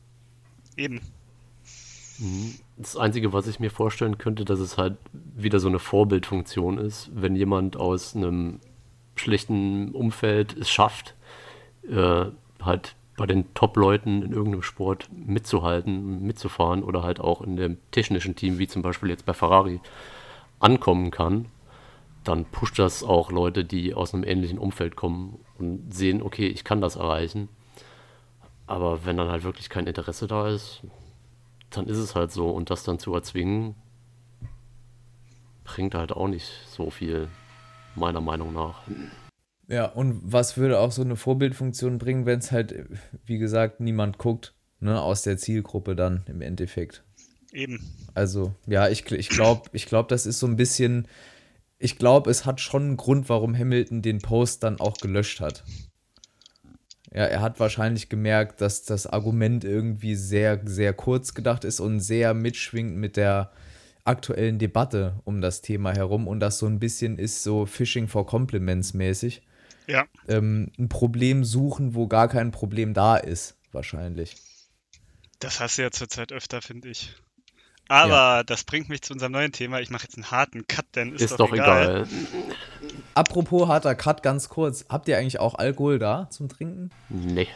[0.75, 0.99] Eben.
[2.19, 2.55] Mhm.
[2.75, 7.11] Das Einzige, was ich mir vorstellen könnte, dass es halt wieder so eine Vorbildfunktion ist,
[7.13, 8.59] wenn jemand aus einem
[9.15, 11.15] schlechten Umfeld es schafft,
[11.89, 12.25] äh,
[12.65, 18.35] halt bei den Top-Leuten in irgendeinem Sport mitzuhalten, mitzufahren oder halt auch in dem technischen
[18.35, 19.79] Team, wie zum Beispiel jetzt bei Ferrari,
[20.59, 21.47] ankommen kann,
[22.23, 26.63] dann pusht das auch Leute, die aus einem ähnlichen Umfeld kommen und sehen, okay, ich
[26.63, 27.49] kann das erreichen.
[28.67, 30.81] Aber wenn dann halt wirklich kein Interesse da ist,
[31.71, 32.49] dann ist es halt so.
[32.49, 33.75] Und das dann zu erzwingen,
[35.63, 37.27] bringt halt auch nicht so viel,
[37.95, 38.81] meiner Meinung nach.
[39.71, 42.75] Ja, und was würde auch so eine Vorbildfunktion bringen, wenn es halt,
[43.25, 47.05] wie gesagt, niemand guckt, ne, aus der Zielgruppe dann im Endeffekt.
[47.53, 47.79] Eben.
[48.13, 51.07] Also, ja, ich, ich glaube, ich glaub, das ist so ein bisschen,
[51.79, 55.63] ich glaube, es hat schon einen Grund, warum Hamilton den Post dann auch gelöscht hat.
[57.13, 62.01] Ja, er hat wahrscheinlich gemerkt, dass das Argument irgendwie sehr, sehr kurz gedacht ist und
[62.01, 63.51] sehr mitschwingt mit der
[64.03, 68.25] aktuellen Debatte um das Thema herum und das so ein bisschen ist so Fishing for
[68.25, 69.43] Compliments mäßig
[69.87, 70.05] ja.
[70.27, 74.35] ähm, ein Problem suchen, wo gar kein Problem da ist, wahrscheinlich.
[75.39, 77.15] Das hast du ja zurzeit öfter, finde ich.
[77.91, 78.43] Aber ja.
[78.43, 79.81] das bringt mich zu unserem neuen Thema.
[79.81, 82.05] Ich mache jetzt einen harten Cut, denn ist, ist doch, doch egal.
[82.05, 82.07] egal.
[83.15, 84.85] Apropos harter Cut, ganz kurz.
[84.87, 86.91] Habt ihr eigentlich auch Alkohol da zum Trinken?
[87.09, 87.49] Nee.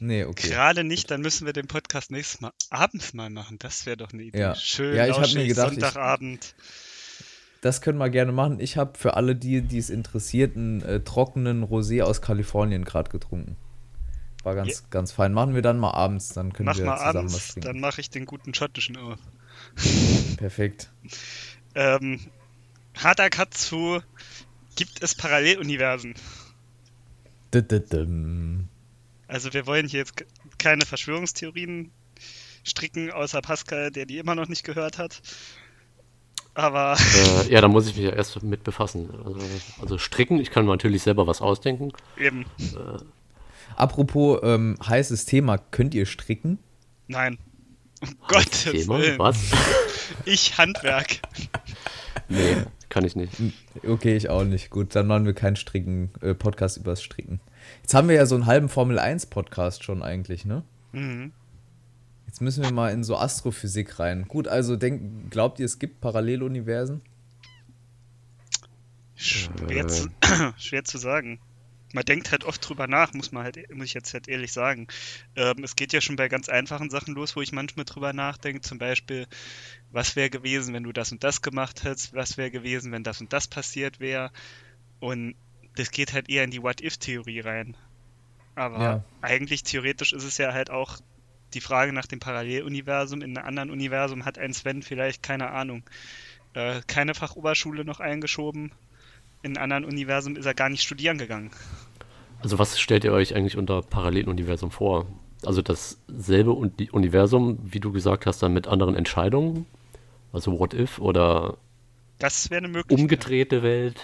[0.00, 0.48] Nee, okay.
[0.48, 3.60] Gerade nicht, dann müssen wir den Podcast nächstes Mal abends mal machen.
[3.60, 4.40] Das wäre doch eine Idee.
[4.40, 4.54] Ja.
[4.56, 6.56] Schön, ja, ich habe mir gedacht, Sonntagabend.
[6.58, 6.85] Ich,
[7.60, 8.60] das können wir gerne machen.
[8.60, 13.10] Ich habe für alle, die, die es interessiert, einen äh, trockenen Rosé aus Kalifornien gerade
[13.10, 13.56] getrunken.
[14.42, 14.86] War ganz, yeah.
[14.90, 15.32] ganz fein.
[15.32, 17.66] Machen wir dann mal abends, dann können Mach wir mal zusammen abends, was trinken.
[17.66, 19.18] Dann mache ich den guten schottischen auf.
[20.36, 20.90] Perfekt.
[21.74, 22.20] ähm,
[23.50, 24.00] zu
[24.76, 26.14] Gibt es Paralleluniversen?
[29.26, 30.24] Also wir wollen hier jetzt
[30.58, 31.90] keine Verschwörungstheorien
[32.62, 35.22] stricken, außer Pascal, der die immer noch nicht gehört hat.
[36.56, 36.96] Aber.
[37.46, 39.08] Äh, ja, da muss ich mich ja erst mit befassen.
[39.24, 39.38] Also,
[39.80, 41.92] also, stricken, ich kann natürlich selber was ausdenken.
[42.16, 42.42] Eben.
[42.58, 42.98] Äh,
[43.76, 46.58] Apropos ähm, heißes Thema, könnt ihr stricken?
[47.08, 47.38] Nein.
[48.00, 48.98] Um Gottes Thema?
[48.98, 49.18] Willen.
[49.18, 49.38] Was?
[50.24, 51.18] Ich Handwerk.
[52.28, 53.32] Nee, kann ich nicht.
[53.86, 54.70] Okay, ich auch nicht.
[54.70, 57.40] Gut, dann machen wir keinen Stricken, äh, Podcast übers Stricken.
[57.82, 60.62] Jetzt haben wir ja so einen halben Formel 1 Podcast schon eigentlich, ne?
[60.92, 61.32] Mhm.
[62.36, 64.28] Jetzt müssen wir mal in so Astrophysik rein.
[64.28, 67.00] Gut, also denk, glaubt ihr, es gibt Paralleluniversen?
[69.14, 70.10] Schwer, zu,
[70.58, 71.40] schwer zu sagen.
[71.94, 74.86] Man denkt halt oft drüber nach, muss man halt, muss ich jetzt halt ehrlich sagen.
[75.34, 78.60] Ähm, es geht ja schon bei ganz einfachen Sachen los, wo ich manchmal drüber nachdenke.
[78.60, 79.26] Zum Beispiel,
[79.90, 82.12] was wäre gewesen, wenn du das und das gemacht hättest?
[82.12, 84.30] Was wäre gewesen, wenn das und das passiert wäre?
[85.00, 85.36] Und
[85.76, 87.78] das geht halt eher in die What-If-Theorie rein.
[88.56, 89.04] Aber ja.
[89.22, 90.98] eigentlich theoretisch ist es ja halt auch
[91.54, 93.22] die Frage nach dem Paralleluniversum.
[93.22, 95.82] In einem anderen Universum hat ein Sven vielleicht, keine Ahnung,
[96.54, 98.72] äh, keine Fachoberschule noch eingeschoben.
[99.42, 101.50] In einem anderen Universum ist er gar nicht studieren gegangen.
[102.42, 105.06] Also was stellt ihr euch eigentlich unter Paralleluniversum vor?
[105.44, 109.66] Also dasselbe Universum, wie du gesagt hast, dann mit anderen Entscheidungen?
[110.32, 111.56] Also What If oder
[112.18, 112.98] das wäre eine Möglichkeit.
[112.98, 114.00] Umgedrehte Welt?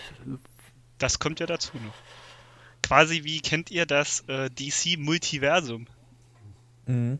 [0.98, 1.94] Das kommt ja dazu noch.
[2.82, 5.86] Quasi wie kennt ihr das äh, DC Multiversum?
[6.86, 7.18] Mhm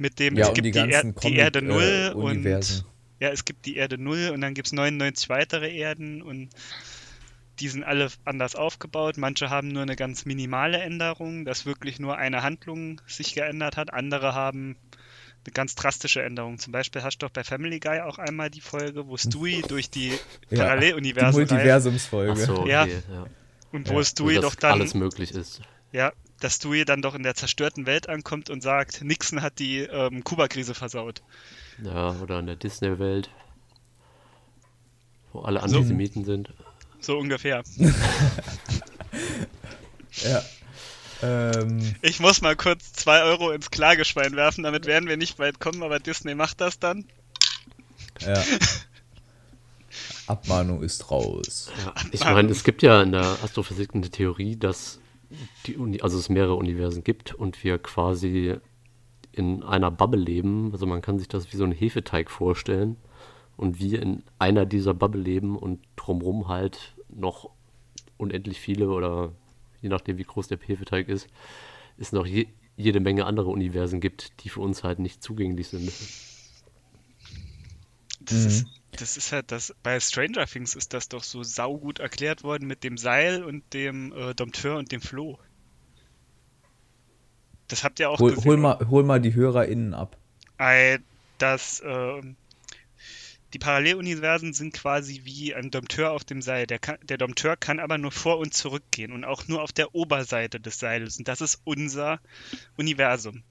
[0.00, 2.44] mit dem ja, es gibt die, die, er Comic, die, Erde 0 äh, und
[3.20, 6.48] ja, es gibt die Erde 0 und dann gibt es 99 weitere Erden und
[7.60, 9.18] die sind alle anders aufgebaut.
[9.18, 13.92] Manche haben nur eine ganz minimale Änderung, dass wirklich nur eine Handlung sich geändert hat.
[13.92, 14.76] Andere haben
[15.44, 16.58] eine ganz drastische Änderung.
[16.58, 19.90] Zum Beispiel hast du doch bei Family Guy auch einmal die Folge, wo Stewie durch
[19.90, 20.12] die
[20.48, 21.46] ja, Paralleluniversen.
[21.46, 22.36] Die Multiversumsfolge.
[22.36, 22.86] So, okay, ja.
[22.86, 23.26] ja.
[23.70, 24.04] Und wo ja.
[24.04, 24.72] Stewie doch dann.
[24.72, 25.60] Alles möglich ist.
[25.92, 29.80] Ja, dass Dewey dann doch in der zerstörten Welt ankommt und sagt, Nixon hat die
[29.80, 31.22] ähm, Kuba-Krise versaut.
[31.82, 33.30] Ja, oder in der Disney-Welt,
[35.32, 36.52] wo alle Antisemiten so, sind.
[37.00, 37.62] So ungefähr.
[40.22, 40.42] ja.
[41.22, 45.60] Ähm, ich muss mal kurz 2 Euro ins Klageschwein werfen, damit werden wir nicht weit
[45.60, 47.04] kommen, aber Disney macht das dann.
[48.20, 48.42] Ja.
[50.26, 51.70] Abmahnung ist raus.
[51.84, 55.00] Ja, ich meine, es gibt ja in der Astrophysik eine Theorie, dass
[55.66, 58.56] die Uni, also es mehrere Universen gibt und wir quasi
[59.32, 60.70] in einer Bubble leben.
[60.72, 62.96] Also man kann sich das wie so ein Hefeteig vorstellen
[63.56, 67.50] und wir in einer dieser Bubble leben und drumherum halt noch
[68.16, 69.32] unendlich viele oder
[69.82, 71.28] je nachdem wie groß der Hefeteig ist,
[71.96, 75.92] es noch je, jede Menge andere Universen gibt, die für uns halt nicht zugänglich sind.
[78.20, 78.46] Das mhm.
[78.46, 78.66] ist
[79.00, 82.84] das ist halt das, bei Stranger Things ist das doch so saugut erklärt worden mit
[82.84, 85.38] dem Seil und dem äh, Dompteur und dem Floh.
[87.68, 88.50] Das habt ihr auch hol, gesehen.
[88.50, 90.16] Hol mal, hol mal die HörerInnen ab.
[91.38, 92.20] Das, äh,
[93.54, 96.66] die Paralleluniversen sind quasi wie ein Dompteur auf dem Seil.
[96.66, 99.72] Der, kann, der Dompteur kann aber nur vor und zurück gehen und auch nur auf
[99.72, 101.18] der Oberseite des Seiles.
[101.18, 102.20] Und das ist unser
[102.76, 103.42] Universum.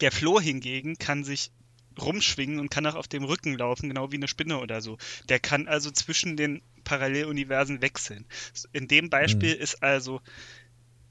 [0.00, 1.52] Der Floh hingegen kann sich
[2.00, 4.98] rumschwingen und kann auch auf dem Rücken laufen, genau wie eine Spinne oder so.
[5.28, 8.26] Der kann also zwischen den Paralleluniversen wechseln.
[8.72, 9.62] In dem Beispiel mhm.
[9.62, 10.20] ist also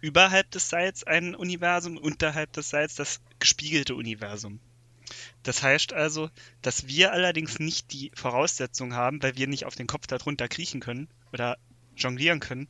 [0.01, 4.59] überhalb des Seils ein Universum, unterhalb des Seils das gespiegelte Universum.
[5.43, 6.29] Das heißt also,
[6.61, 10.79] dass wir allerdings nicht die Voraussetzung haben, weil wir nicht auf den Kopf darunter kriechen
[10.79, 11.57] können oder
[11.95, 12.67] jonglieren können,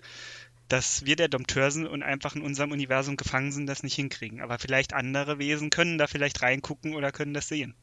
[0.67, 4.41] dass wir der Dompteur sind und einfach in unserem Universum gefangen sind, das nicht hinkriegen.
[4.41, 7.75] Aber vielleicht andere Wesen können da vielleicht reingucken oder können das sehen.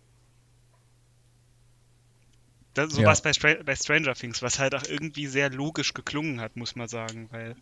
[2.74, 3.08] Das, so ja.
[3.08, 6.76] was bei, Stra bei Stranger Things, was halt auch irgendwie sehr logisch geklungen hat, muss
[6.76, 7.56] man sagen, weil.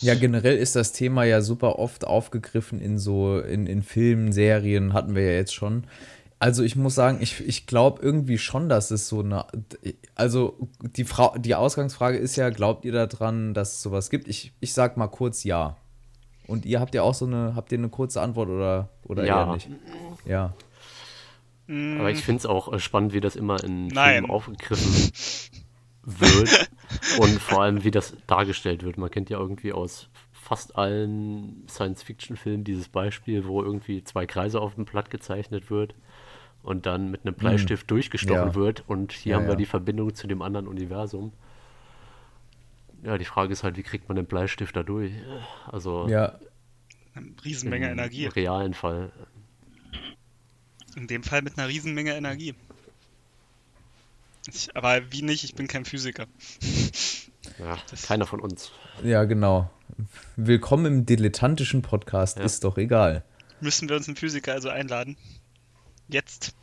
[0.00, 4.92] Ja, generell ist das Thema ja super oft aufgegriffen in so, in, in Filmen, Serien,
[4.94, 5.86] hatten wir ja jetzt schon.
[6.38, 9.46] Also ich muss sagen, ich, ich glaube irgendwie schon, dass es so eine.
[10.16, 14.26] Also die, Frau, die Ausgangsfrage ist ja, glaubt ihr daran, dass es sowas gibt?
[14.26, 15.76] Ich, ich sag mal kurz ja.
[16.48, 19.46] Und ihr habt ja auch so eine, habt ihr eine kurze Antwort oder, oder ja.
[19.46, 19.68] eher nicht?
[20.26, 20.52] Ja.
[21.68, 24.14] Aber ich finde es auch äh, spannend, wie das immer in Nein.
[24.14, 25.12] Filmen aufgegriffen
[26.02, 26.70] wird
[27.18, 28.98] und vor allem, wie das dargestellt wird.
[28.98, 34.74] Man kennt ja irgendwie aus fast allen Science-Fiction-Filmen dieses Beispiel, wo irgendwie zwei Kreise auf
[34.74, 35.94] dem Blatt gezeichnet wird
[36.62, 37.88] und dann mit einem Bleistift hm.
[37.88, 38.54] durchgestochen ja.
[38.54, 39.56] wird und hier ja, haben wir ja.
[39.56, 41.32] die Verbindung zu dem anderen Universum.
[43.02, 45.12] Ja, die Frage ist halt, wie kriegt man den Bleistift da durch?
[45.70, 46.38] Also ja.
[47.14, 48.24] eine Riesenmenge Energie.
[48.24, 49.12] Im realen Fall
[50.96, 52.54] in dem Fall mit einer Riesenmenge Energie.
[54.52, 56.26] Ich, aber wie nicht, ich bin kein Physiker.
[57.58, 58.72] Ja, das keiner von uns.
[59.04, 59.70] Ja, genau.
[60.36, 62.44] Willkommen im dilettantischen Podcast, ja.
[62.44, 63.24] ist doch egal.
[63.60, 65.16] Müssen wir uns einen Physiker also einladen?
[66.08, 66.54] Jetzt.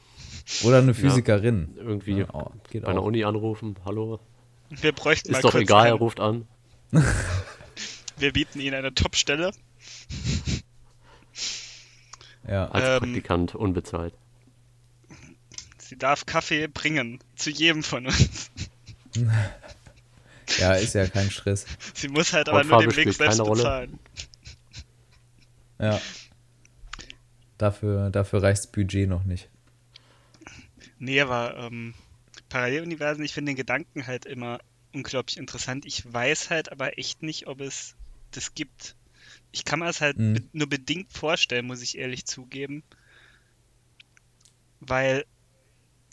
[0.64, 1.74] Oder eine Physikerin.
[1.78, 4.20] Ja, irgendwie ja, oh, bei einer Uni anrufen, hallo.
[4.70, 5.96] Wir bräuchten Ist doch egal, einen.
[5.96, 6.48] er ruft an.
[8.18, 9.52] wir bieten Ihnen eine Top-Stelle.
[12.50, 12.68] Ja.
[12.70, 14.14] Als ähm, Praktikant unbezahlt.
[15.78, 17.20] Sie darf Kaffee bringen.
[17.36, 18.50] Zu jedem von uns.
[20.60, 21.66] ja, ist ja kein Stress.
[21.94, 24.00] Sie muss halt aber nur den Weg selbst bezahlen.
[25.80, 26.02] Ja.
[27.58, 29.50] Dafür, dafür reicht das Budget noch nicht.
[30.98, 31.94] Nee, aber ähm,
[32.50, 34.60] Paralleluniversen, ich finde den Gedanken halt immer
[34.94, 35.86] unglaublich interessant.
[35.86, 37.96] Ich weiß halt aber echt nicht, ob es
[38.32, 38.96] das gibt.
[39.52, 40.50] Ich kann mir das halt mhm.
[40.54, 42.84] nur bedingt vorstellen, muss ich ehrlich zugeben.
[44.80, 45.26] Weil,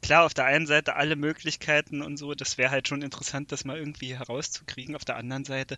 [0.02, 3.64] klar, auf der einen Seite alle Möglichkeiten und so, das wäre halt schon interessant, das
[3.64, 4.96] mal irgendwie herauszukriegen.
[4.96, 5.76] Auf der anderen Seite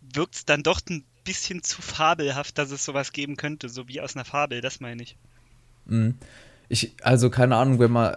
[0.00, 4.00] wirkt es dann doch ein bisschen zu fabelhaft, dass es sowas geben könnte, so wie
[4.00, 5.16] aus einer Fabel, das meine ich.
[5.86, 6.14] Mhm.
[6.68, 8.16] Ich, also keine Ahnung, wenn man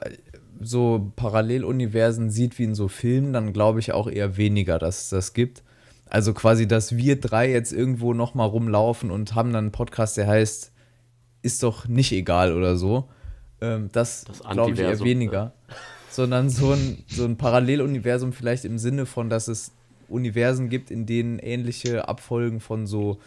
[0.59, 5.09] so Paralleluniversen sieht wie in so Filmen, dann glaube ich auch eher weniger, dass es
[5.09, 5.63] das gibt.
[6.09, 10.27] Also quasi, dass wir drei jetzt irgendwo nochmal rumlaufen und haben dann einen Podcast, der
[10.27, 10.71] heißt,
[11.41, 13.09] ist doch nicht egal oder so.
[13.61, 15.53] Ähm, das, das glaube ich eher weniger.
[15.67, 15.75] Ja.
[16.09, 19.71] Sondern so ein, so ein Paralleluniversum vielleicht im Sinne von, dass es
[20.07, 23.19] Universen gibt, in denen ähnliche Abfolgen von so,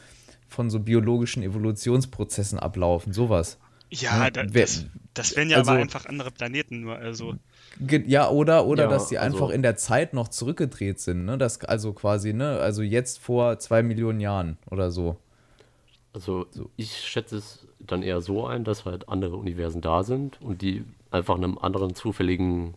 [0.49, 3.13] von so biologischen Evolutionsprozessen ablaufen.
[3.13, 3.59] Sowas.
[3.91, 6.97] Ja, ja das, das wären ja also, aber einfach andere Planeten nur.
[6.97, 7.35] Also.
[8.07, 11.39] Ja, oder, oder ja, dass die also, einfach in der Zeit noch zurückgedreht sind, ne?
[11.39, 12.59] Das, also quasi, ne?
[12.59, 15.17] Also jetzt vor zwei Millionen Jahren oder so.
[16.13, 16.71] Also so.
[16.77, 20.85] ich schätze es dann eher so ein, dass halt andere Universen da sind und die
[21.11, 22.75] einfach einen anderen zufälligen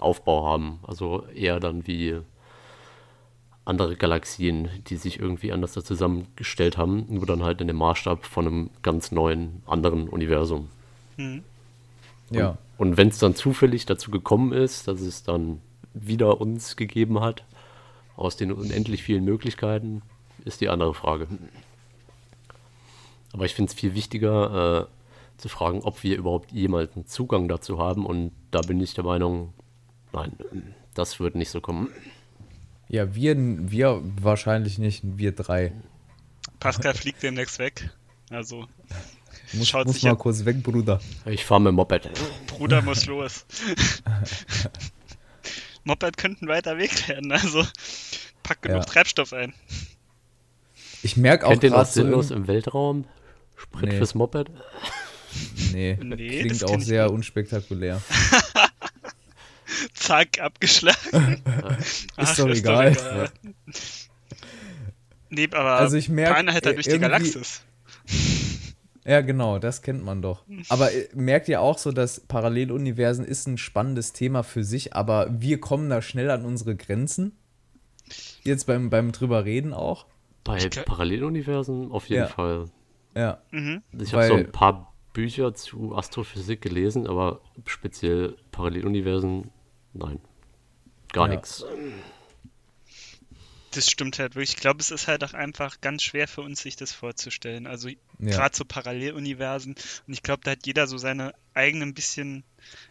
[0.00, 0.80] Aufbau haben.
[0.86, 2.20] Also eher dann wie
[3.66, 8.24] andere Galaxien, die sich irgendwie anders da zusammengestellt haben, nur dann halt in dem Maßstab
[8.24, 10.68] von einem ganz neuen, anderen Universum.
[11.16, 11.42] Hm.
[12.30, 12.56] Ja.
[12.78, 15.60] Und, und wenn es dann zufällig dazu gekommen ist, dass es dann
[15.94, 17.44] wieder uns gegeben hat,
[18.16, 20.02] aus den unendlich vielen Möglichkeiten,
[20.44, 21.26] ist die andere Frage.
[23.32, 27.48] Aber ich finde es viel wichtiger äh, zu fragen, ob wir überhaupt jemals einen Zugang
[27.48, 28.06] dazu haben.
[28.06, 29.52] Und da bin ich der Meinung,
[30.12, 30.32] nein,
[30.94, 31.88] das wird nicht so kommen.
[32.88, 35.72] Ja, wir, wir wahrscheinlich nicht, wir drei.
[36.60, 37.90] Pascal fliegt demnächst weg.
[38.30, 38.66] Also
[39.52, 41.00] Muss, Schaut muss sich mal kurz weg, Bruder.
[41.26, 42.08] Ich fahre mit dem Moped.
[42.46, 43.44] Bruder muss los.
[45.84, 47.64] Moped könnten weiter Weg werden, also
[48.42, 48.84] pack genug Ja.
[48.84, 49.54] Treibstoff ein.
[51.02, 53.04] Ich merke auch Kennt ihr noch gerade so sinnlos im Weltraum?
[53.56, 53.98] Sprit Nee.
[53.98, 54.50] fürs Moped?
[55.72, 57.12] Nee, Nee, klingt auch sehr nicht.
[57.14, 58.00] unspektakulär.
[60.06, 61.42] Zack, abgeschlagen.
[62.16, 62.96] Ach, doch egal.
[65.30, 67.62] Nee, aber Also ich merk, Bahnhalter äh, durch die Galaxis.
[69.04, 70.44] Ja, genau, das kennt man doch.
[70.68, 75.28] Aber äh, merkt ihr auch so, dass Paralleluniversen ist ein spannendes Thema für sich, aber
[75.30, 77.36] wir kommen da schnell an unsere Grenzen?
[78.42, 80.06] Jetzt beim, beim drüber reden auch?
[80.44, 82.28] Bei Paralleluniversen auf jeden Ja.
[82.28, 82.66] Fall.
[83.16, 83.42] Ja.
[83.50, 83.82] Mhm.
[83.98, 89.50] Ich habe so ein paar Bücher zu Astrophysik gelesen, aber speziell Paralleluniversen,
[89.98, 90.20] nein.
[91.12, 91.34] Gar Ja.
[91.34, 91.64] nichts.
[93.72, 94.50] Das stimmt halt wirklich.
[94.50, 97.66] Ich glaube, es ist halt auch einfach ganz schwer für uns, sich das vorzustellen.
[97.66, 97.96] Also Ja.
[98.18, 99.74] gerade so Paralleluniversen.
[100.06, 102.44] Und ich glaube, da hat jeder so seine eigenen bisschen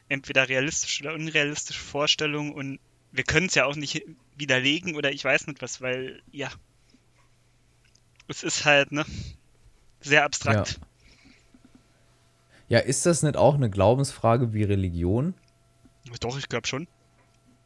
[0.09, 2.53] entweder realistische oder unrealistische Vorstellungen.
[2.53, 2.79] Und
[3.11, 4.03] wir können es ja auch nicht
[4.35, 6.51] widerlegen oder ich weiß nicht was, weil ja,
[8.27, 9.05] es ist halt ne
[10.01, 10.79] sehr abstrakt.
[12.67, 15.33] Ja, ist das nicht auch eine Glaubensfrage wie Religion?
[16.19, 16.87] Doch, ich glaube schon.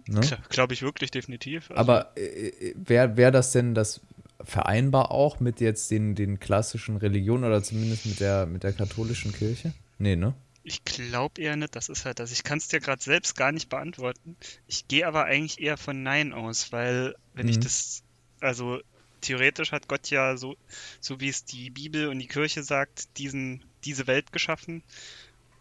[0.09, 0.21] Ne?
[0.49, 1.69] Glaube ich wirklich definitiv.
[1.71, 4.01] Also, Aber äh, wäre wär das denn das
[4.41, 9.33] vereinbar auch mit jetzt den, den klassischen Religionen oder zumindest mit der, mit der katholischen
[9.33, 9.73] Kirche?
[9.97, 10.33] Nee, ne?
[10.63, 12.31] Ich glaube eher nicht, das ist halt das.
[12.31, 14.35] Ich kann es dir gerade selbst gar nicht beantworten.
[14.67, 17.61] Ich gehe aber eigentlich eher von Nein aus, weil wenn ich Mhm.
[17.61, 18.03] das,
[18.39, 18.79] also
[19.21, 20.55] theoretisch hat Gott ja so,
[21.01, 24.83] so wie es die Bibel und die Kirche sagt, diesen, diese Welt geschaffen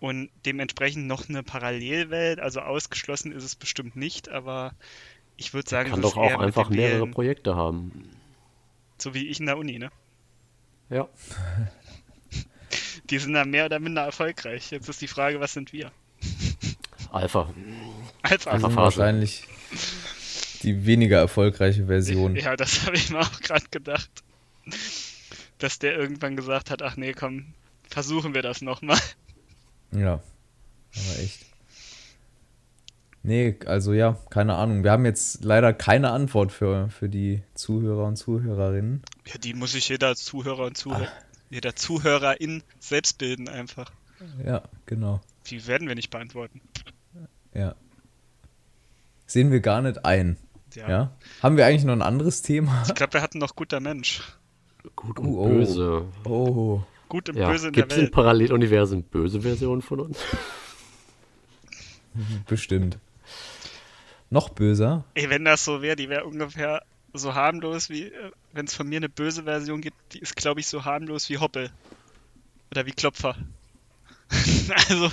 [0.01, 4.75] und dementsprechend noch eine Parallelwelt, also ausgeschlossen ist es bestimmt nicht, aber
[5.37, 8.09] ich würde sagen, Kann es ist doch auch einfach mehrere Wählen, Projekte haben.
[8.99, 9.91] so wie ich in der Uni, ne?
[10.91, 11.09] Ja.
[13.11, 14.71] Die sind da mehr oder minder erfolgreich.
[14.71, 15.91] Jetzt ist die Frage, was sind wir?
[17.11, 17.49] Alpha.
[18.21, 18.59] Alpha.
[18.59, 18.77] Phase.
[18.77, 19.47] wahrscheinlich
[20.63, 22.37] die weniger erfolgreiche Version.
[22.37, 24.11] Ja, das habe ich mir auch gerade gedacht.
[25.59, 27.55] Dass der irgendwann gesagt hat, ach nee, komm,
[27.89, 28.99] versuchen wir das nochmal.
[29.92, 30.14] Ja,
[30.94, 31.46] aber echt.
[33.22, 34.85] Nee, also ja, keine Ahnung.
[34.85, 39.03] Wir haben jetzt leider keine Antwort für, für die Zuhörer und Zuhörerinnen.
[39.27, 41.09] Ja, die muss sich jeder Zuhörer und Zuhörer,
[41.51, 43.90] jeder Zuhörerin selbst bilden einfach.
[44.44, 45.20] Ja, genau.
[45.46, 46.61] Die werden wir nicht beantworten.
[47.55, 47.74] Ja.
[49.27, 50.37] Sehen wir gar nicht ein.
[50.74, 50.88] Ja.
[50.88, 51.16] Ja.
[51.42, 52.83] Haben wir eigentlich noch ein anderes Thema?
[52.87, 54.22] Ich glaube, wir hatten noch guter Mensch.
[54.96, 55.48] Gut und Oh, oh.
[55.48, 56.05] böse.
[56.24, 56.81] Oh.
[57.09, 57.51] Gut und Ja.
[57.51, 58.12] böse in der Gibt es in Welt.
[58.12, 60.18] Paralleluniversen böse Versionen von uns?
[62.47, 62.99] Bestimmt.
[64.31, 65.05] Noch böser?
[65.14, 66.83] Ey, wenn das so wäre, die wäre ungefähr
[67.14, 68.12] so harmlos wie,
[68.53, 71.38] wenn es von mir eine böse Version gibt, die ist, glaube ich, so harmlos wie
[71.38, 71.71] Hoppel.
[72.71, 73.37] Oder wie Klopfer.
[74.88, 75.11] also,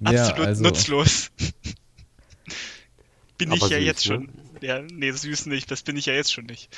[0.00, 1.30] Ja, absolut also- nutzlos.
[3.38, 4.14] bin ich Aber ja süß, jetzt ne?
[4.14, 4.28] schon.
[4.60, 6.68] Ja, nee, süß nicht, das bin ich ja jetzt schon nicht.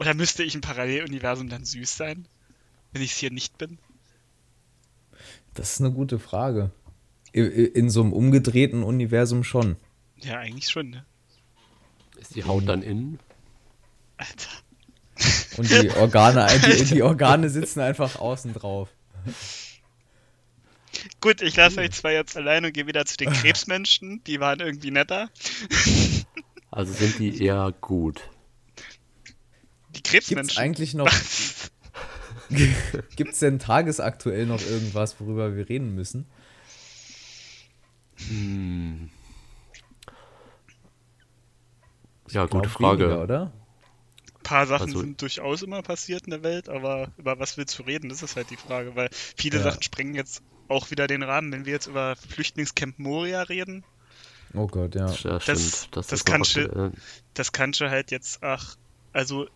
[0.00, 2.26] Oder müsste ich im Paralleluniversum dann süß sein?
[2.92, 3.78] Wenn ich es hier nicht bin?
[5.52, 6.70] Das ist eine gute Frage.
[7.32, 9.76] In so einem umgedrehten Universum schon.
[10.16, 11.04] Ja, eigentlich schon, ne?
[12.18, 13.18] Ist die Haut dann innen?
[14.16, 14.50] Alter.
[15.58, 16.46] Und die Organe,
[16.78, 18.88] die, die Organe sitzen einfach außen drauf.
[21.20, 24.24] Gut, ich lasse euch zwei jetzt allein und gehe wieder zu den Krebsmenschen.
[24.24, 25.28] Die waren irgendwie netter.
[26.70, 28.22] Also sind die eher gut.
[29.96, 30.58] Die Gibt es Krebsmenschen.
[30.58, 31.10] eigentlich noch.
[33.16, 36.26] Gibt es denn tagesaktuell noch irgendwas, worüber wir reden müssen?
[38.28, 39.10] Hm.
[42.30, 43.04] Ja, gute Frage.
[43.04, 43.52] Weniger, oder?
[44.36, 47.78] Ein paar Sachen Also- sind durchaus immer passiert in der Welt, aber über was willst
[47.78, 48.08] du reden?
[48.08, 49.64] Das ist halt die Frage, weil viele Ja.
[49.64, 51.52] Sachen sprengen jetzt auch wieder den Rahmen.
[51.52, 53.84] Wenn wir jetzt über Flüchtlingscamp Moria reden,
[54.52, 55.06] Oh Gott, ja.
[55.06, 55.46] Ja, stimmt.
[55.92, 56.92] Das, das noch kannst du-
[57.34, 58.74] das kannst du halt jetzt, ach,
[59.12, 59.46] also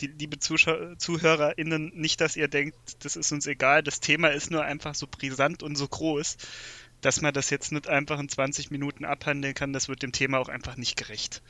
[0.00, 3.82] die liebe Zuschau ZuhörerInnen, nicht, dass ihr denkt, das ist uns egal.
[3.82, 6.36] Das Thema ist nur einfach so brisant und so groß,
[7.00, 10.38] dass man das jetzt nicht einfach in 20 Minuten abhandeln kann, das wird dem Thema
[10.38, 11.42] auch einfach nicht gerecht.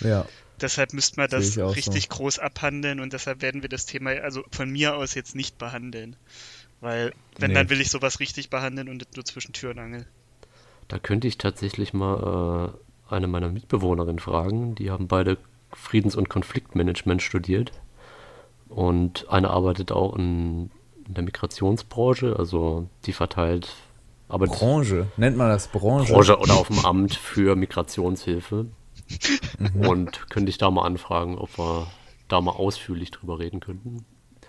[0.00, 0.26] Ja.
[0.60, 2.16] Deshalb müsste man das richtig so.
[2.16, 6.16] groß abhandeln und deshalb werden wir das Thema also von mir aus jetzt nicht behandeln.
[6.80, 7.54] Weil, wenn, Nee.
[7.54, 10.06] dann will ich sowas richtig behandeln und nicht nur zwischen Tür und Angel.
[10.88, 12.72] Da könnte ich tatsächlich mal
[13.08, 14.74] äh, eine meiner Mitbewohnerinnen fragen.
[14.74, 15.38] Die haben beide
[15.72, 17.72] Friedens- und Konfliktmanagement studiert.
[18.68, 20.70] Und eine arbeitet auch in,
[21.06, 23.74] in der Migrationsbranche, also die verteilt
[24.28, 25.06] arbeitet Branche.
[25.16, 26.12] Nennt man das Branche?
[26.12, 28.66] Branche oder auf dem Amt für Migrationshilfe.
[29.74, 31.86] Und könnte ich da mal anfragen, ob wir
[32.28, 34.04] da mal ausführlich drüber reden könnten.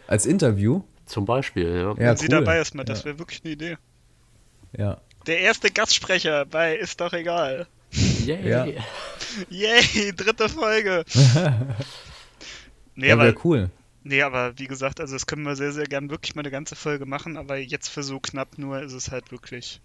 [0.07, 0.81] Als Interview?
[1.05, 1.89] Zum Beispiel, ja.
[1.91, 2.43] Ja, wenn sie cool.
[2.43, 3.05] dabei ist, mal, das Ja.
[3.05, 3.77] wäre wirklich eine Idee.
[4.77, 4.97] Ja.
[5.27, 7.67] Der erste Gastsprecher bei Ist doch egal.
[7.91, 8.49] Yay.
[8.49, 8.65] Ja.
[9.49, 11.03] Yay, dritte Folge.
[12.95, 13.69] nee, Ja, aber, wäre cool.
[14.03, 16.75] nee, aber wie gesagt, also das können wir sehr, sehr gern wirklich mal eine ganze
[16.75, 19.81] Folge machen, aber jetzt für so knapp nur ist es halt wirklich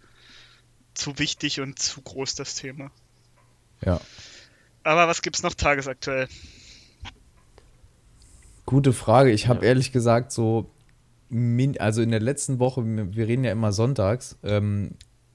[0.94, 2.90] zu wichtig und zu groß das Thema.
[3.84, 4.00] Ja.
[4.82, 6.28] Aber was gibt's noch tagesaktuell?
[8.66, 9.30] Gute Frage.
[9.30, 9.68] Ich habe Ja.
[9.70, 10.70] ehrlich gesagt so,
[11.78, 14.92] also in der letzten Woche, wir reden ja immer sonntags, ähm,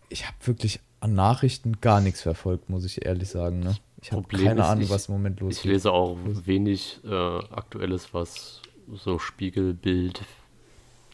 [0.09, 3.59] ich habe wirklich an Nachrichten gar nichts verfolgt, muss ich ehrlich sagen.
[3.61, 3.75] Ne?
[4.01, 5.65] Ich habe keine ist, Ahnung, ich- was im Moment los Ich ist.
[5.65, 8.61] lese auch wenig äh, Aktuelles, was
[8.93, 10.21] so Spiegelbild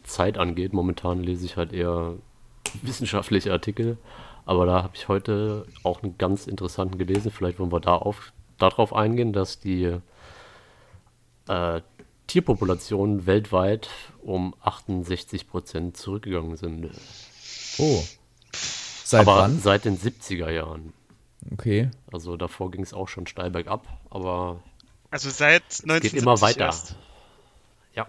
[0.04, 0.74] Zeit angeht.
[0.74, 2.14] Momentan lese ich halt eher
[2.82, 3.98] wissenschaftliche Artikel.
[4.46, 7.32] Aber da habe ich heute auch einen ganz interessanten gelesen.
[7.32, 9.98] Vielleicht wollen wir da auf, darauf eingehen, dass die
[11.48, 11.82] äh,
[12.28, 13.90] Tierpopulationen weltweit
[14.24, 16.90] um 68 Prozent zurückgegangen sind.
[17.78, 18.04] Oh.
[19.06, 19.60] Seit aber wann?
[19.60, 20.92] seit den 70er Jahren.
[21.52, 21.92] Okay.
[22.12, 24.64] Also davor ging es auch schon steil bergab, aber
[25.12, 26.66] Also seit es 1970 geht immer weiter.
[26.66, 26.96] erst.
[27.94, 28.08] Ja.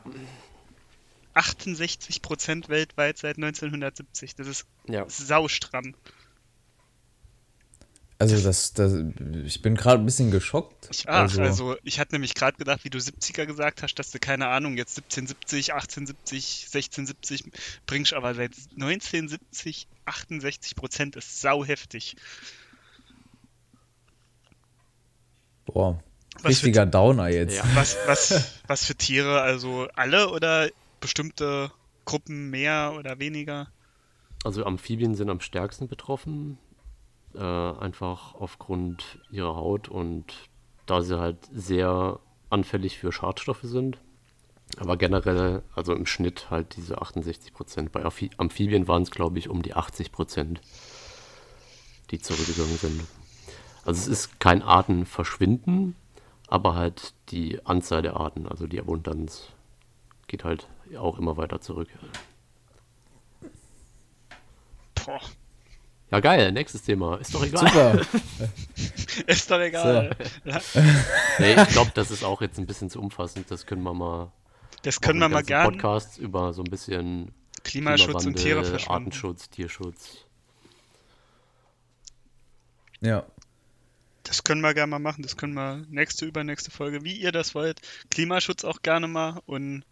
[1.35, 4.37] 68 Prozent weltweit seit 1970.
[4.37, 5.05] Das ist ja.
[5.09, 5.95] saustramm.
[8.19, 8.95] Also das, das
[9.45, 10.89] ich bin gerade ein bisschen geschockt.
[10.91, 14.19] Ich, ach, also, ich hatte nämlich gerade gedacht, wie du 70er gesagt hast, dass du
[14.19, 17.45] keine Ahnung, jetzt 1770, 1870, 1670
[17.87, 22.17] bringst, aber seit 1970 68 Prozent ist sau heftig.
[25.67, 26.01] boah,
[26.37, 27.57] Was für, richtiger Downer jetzt.
[27.57, 27.65] Ja.
[27.75, 29.43] was, was, was für Tiere?
[29.43, 31.71] Also alle oder bestimmte
[32.05, 33.69] Gruppen mehr oder weniger?
[34.45, 36.59] Also Amphibien sind am stärksten betroffen,
[37.37, 37.41] äh,
[37.81, 40.33] einfach aufgrund ihrer Haut und
[40.87, 42.19] da sie halt sehr
[42.51, 43.99] anfällig für Schadstoffe sind.
[44.79, 47.93] Aber generell, also im Schnitt halt diese 68 Prozent.
[47.93, 50.61] Bei Amphi- Amphibien waren es, glaube ich, um die 80 Prozent,
[52.11, 53.05] die zurückgegangen sind.
[53.85, 55.95] Also es ist kein Artenverschwinden,
[56.49, 59.49] aber halt die Anzahl der Arten, also die Abundanz,
[60.27, 60.67] geht halt
[60.99, 61.89] auch immer weiter zurück.
[64.95, 65.21] Boah,
[66.11, 67.17] Ja, geil, nächstes Thema.
[67.17, 67.67] Ist doch egal.
[67.67, 68.01] Super.
[69.27, 70.17] ist doch egal.
[70.45, 70.61] Ja,
[71.39, 73.51] Nee, ich glaube, das ist auch jetzt ein bisschen zu umfassend.
[73.51, 74.31] Das können wir mal.
[74.83, 75.65] das können wir mal ganzen gern.
[75.65, 77.33] Podcasts über so ein bisschen
[77.65, 78.93] Klimaschutz und Klimawandel, Tiere verschwinden.
[78.93, 80.27] Artenschutz, Tierschutz.
[83.01, 83.25] ja.
[84.23, 85.23] Das können wir gerne mal machen.
[85.23, 87.81] Das können wir nächste, übernächste Folge, wie ihr das wollt.
[88.11, 89.85] Klimaschutz auch gerne mal und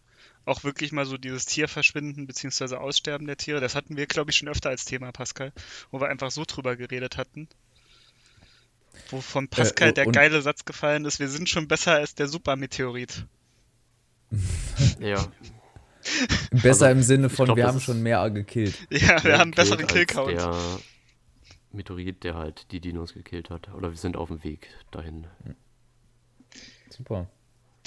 [0.45, 2.75] auch wirklich mal so dieses Tierverschwinden bzw.
[2.75, 3.59] Aussterben der Tiere.
[3.59, 5.51] Das hatten wir, glaube ich, schon öfter als Thema, Pascal,
[5.91, 7.47] wo wir einfach so drüber geredet hatten.
[9.09, 12.27] Wo von Pascal Äh, der geile Satz gefallen ist, wir sind schon besser als der
[12.27, 13.25] Supermeteorit.
[14.99, 15.25] Ja.
[16.51, 18.75] Besser Also, im Sinne von, glaub, wir haben schon mehr gekillt.
[18.91, 20.37] Ja, wir mehr haben einen besseren gekillt Killcount.
[20.39, 20.79] als Der
[21.71, 23.73] Meteorit, der halt die Dinos gekillt hat.
[23.73, 25.27] Oder wir sind auf dem Weg dahin.
[26.89, 27.27] Super.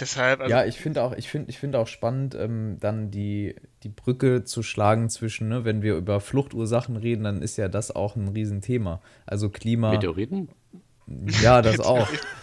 [0.01, 3.57] Deshalb, also, ja, ich finde auch, ich finde, ich finde auch spannend, ähm, dann die,
[3.83, 7.91] die Brücke zu schlagen zwischen, ne, wenn wir über Fluchtursachen reden, dann ist ja das
[7.95, 9.01] auch ein Riesenthema.
[9.27, 10.49] Also Klima, Meteoriten?
[11.43, 12.09] ja, das auch.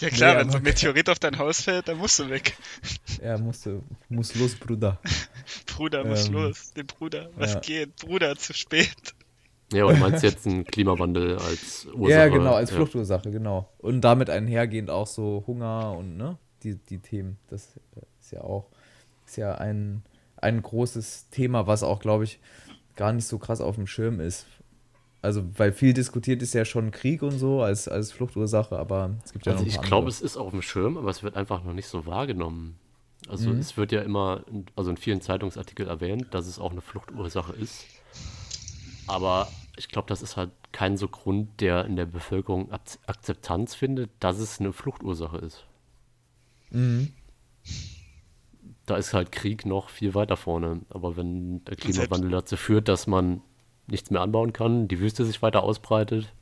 [0.00, 2.30] ja klar, nee, wenn so ein aber- Meteorit auf dein Haus fällt, dann musst du
[2.30, 2.56] weg.
[3.22, 4.98] Ja, musste, muss los, Bruder.
[5.66, 6.72] Bruder, muss Ähm, los.
[6.72, 7.60] Den Bruder, was ja.
[7.60, 7.96] geht?
[7.96, 9.14] Bruder, zu spät.
[9.72, 12.10] Ja, und meinst jetzt einen Klimawandel als Ursache?
[12.10, 12.76] Ja, genau, als Ja.
[12.76, 13.68] Fluchtursache, genau.
[13.78, 17.38] Und damit einhergehend auch so Hunger und ne, die, die Themen.
[17.48, 17.78] Das
[18.20, 18.66] ist ja auch,
[19.26, 20.02] ist ja ein,
[20.36, 22.38] ein großes Thema, was auch, glaube ich,
[22.96, 24.46] gar nicht so krass auf dem Schirm ist.
[25.22, 29.32] Also, weil viel diskutiert ist ja schon Krieg und so als, als Fluchtursache, aber es
[29.32, 31.62] gibt ja Also noch ich glaube, es ist auf dem Schirm, aber es wird einfach
[31.62, 32.76] noch nicht so wahrgenommen.
[33.28, 33.58] Also Mhm.
[33.60, 34.42] es wird ja immer,
[34.74, 37.84] also in vielen Zeitungsartikeln erwähnt, dass es auch eine Fluchtursache ist.
[39.06, 39.46] Aber
[39.76, 44.10] ich glaube, das ist halt kein so Grund, der in der Bevölkerung Ak- Akzeptanz findet,
[44.20, 45.64] dass es eine Fluchtursache ist.
[46.70, 47.12] Mhm.
[48.86, 50.80] Da ist halt Krieg noch viel weiter vorne.
[50.90, 53.40] Aber wenn der Klimawandel dazu führt, dass man
[53.86, 56.32] nichts mehr anbauen kann, die Wüste sich weiter ausbreitet.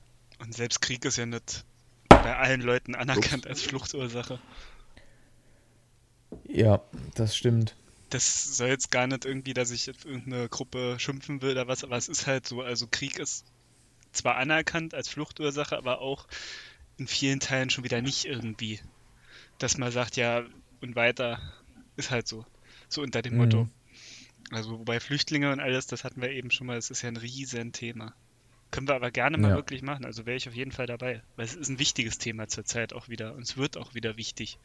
[0.40, 1.64] Und selbst Krieg ist ja nicht
[2.08, 4.38] bei allen Leuten anerkannt als Fluchtursache.
[6.44, 6.82] Ja,
[7.14, 7.76] das stimmt.
[8.10, 11.84] Das soll jetzt gar nicht irgendwie, dass ich jetzt irgendeine Gruppe schimpfen will oder was,
[11.84, 12.62] aber es ist halt so.
[12.62, 13.44] Also Krieg ist
[14.12, 16.26] zwar anerkannt als Fluchtursache, aber auch
[16.98, 18.80] in vielen Teilen schon wieder nicht irgendwie.
[19.58, 20.44] Dass man sagt, ja,
[20.82, 21.40] und weiter
[21.96, 22.46] ist halt so.
[22.88, 23.38] So unter dem Mhm.
[23.38, 23.68] Motto.
[24.50, 27.16] Also wobei Flüchtlinge und alles, das hatten wir eben schon mal, das ist ja ein
[27.16, 28.14] Riesenthema.
[28.70, 29.54] Können wir aber gerne mal Ja.
[29.54, 30.04] wirklich machen.
[30.04, 31.22] Also wäre ich auf jeden Fall dabei.
[31.36, 33.34] Weil es ist ein wichtiges Thema zurzeit auch wieder.
[33.34, 34.58] Und es wird auch wieder wichtig.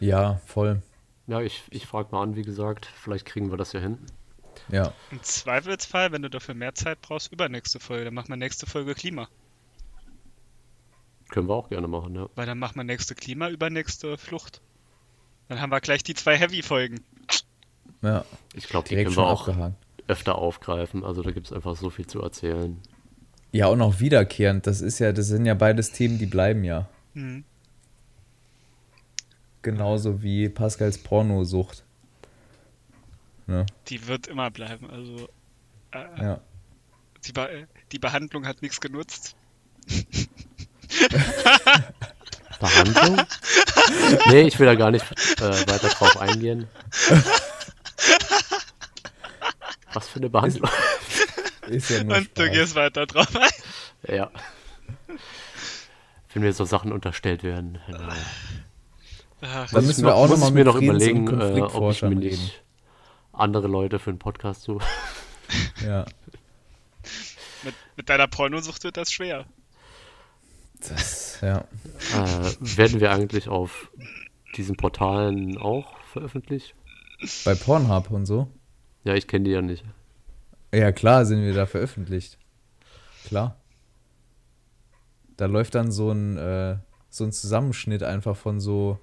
[0.00, 0.82] Ja, voll.
[1.30, 3.98] Ja, ich, ich frage mal an, wie gesagt, vielleicht kriegen wir das ja hin.
[4.68, 4.92] Ja.
[5.12, 8.06] Im Zweifelsfall, wenn du dafür mehr Zeit brauchst, übernächste Folge.
[8.06, 9.28] Dann machen wir nächste Folge Klima.
[11.28, 12.28] Können wir auch gerne machen, ja.
[12.34, 14.60] Weil dann machen wir nächste Klima, übernächste Flucht.
[15.46, 16.98] Dann haben wir gleich die zwei Heavy-Folgen.
[18.02, 18.24] Ja.
[18.54, 19.76] Ich glaube, die Direkt können wir auch abgehakt.
[20.08, 21.04] öfter aufgreifen.
[21.04, 22.76] Also da gibt es einfach so viel zu erzählen.
[23.52, 24.66] Ja, und auch wiederkehrend.
[24.66, 26.88] Das ist ja, das sind ja beides Themen, die bleiben ja.
[27.14, 27.44] Hm.
[29.62, 31.84] Genauso wie Pascals Pornosucht.
[33.46, 33.66] Ne?
[33.88, 34.88] Die wird immer bleiben.
[34.90, 35.28] Also
[35.92, 36.40] äh, Ja.
[37.24, 39.34] die, Be die Behandlung hat nichts genutzt.
[42.60, 43.22] Behandlung?
[44.28, 45.04] nee, ich will da gar nicht
[45.40, 46.68] äh, weiter drauf eingehen.
[49.92, 50.70] Was für eine Behandlung?
[51.68, 52.54] Ist ja nur Und du Spaß.
[52.54, 54.14] gehst weiter drauf ein.
[54.14, 54.30] ja.
[56.32, 57.76] Wenn mir so Sachen unterstellt werden.
[57.88, 57.92] Äh,
[59.42, 61.62] Ach, Dann müssen wir auch muss noch ich mal mir mit noch Friedens- überlegen, äh,
[61.62, 62.20] ob ich mir reden.
[62.20, 62.62] nicht
[63.32, 64.84] andere Leute für einen Podcast suche.
[65.84, 66.04] Ja.
[67.64, 69.46] mit, mit deiner Pornosucht wird das schwer.
[70.88, 71.58] Das, ja.
[72.14, 73.90] äh, werden wir eigentlich auf
[74.56, 76.74] diesen Portalen auch veröffentlicht?
[77.44, 78.46] Bei Pornhub und so.
[79.04, 79.84] Ja, ich kenne die ja nicht.
[80.72, 82.38] Ja, klar sind wir da veröffentlicht.
[83.26, 83.56] Klar.
[85.36, 86.76] Da läuft dann so ein, äh,
[87.08, 88.98] so ein Zusammenschnitt einfach von so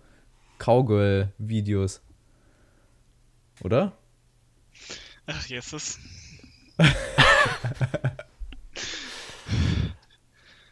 [0.58, 2.02] Cowgirl-Videos.
[3.64, 3.98] Oder?
[5.26, 6.00] Ach, Jesus.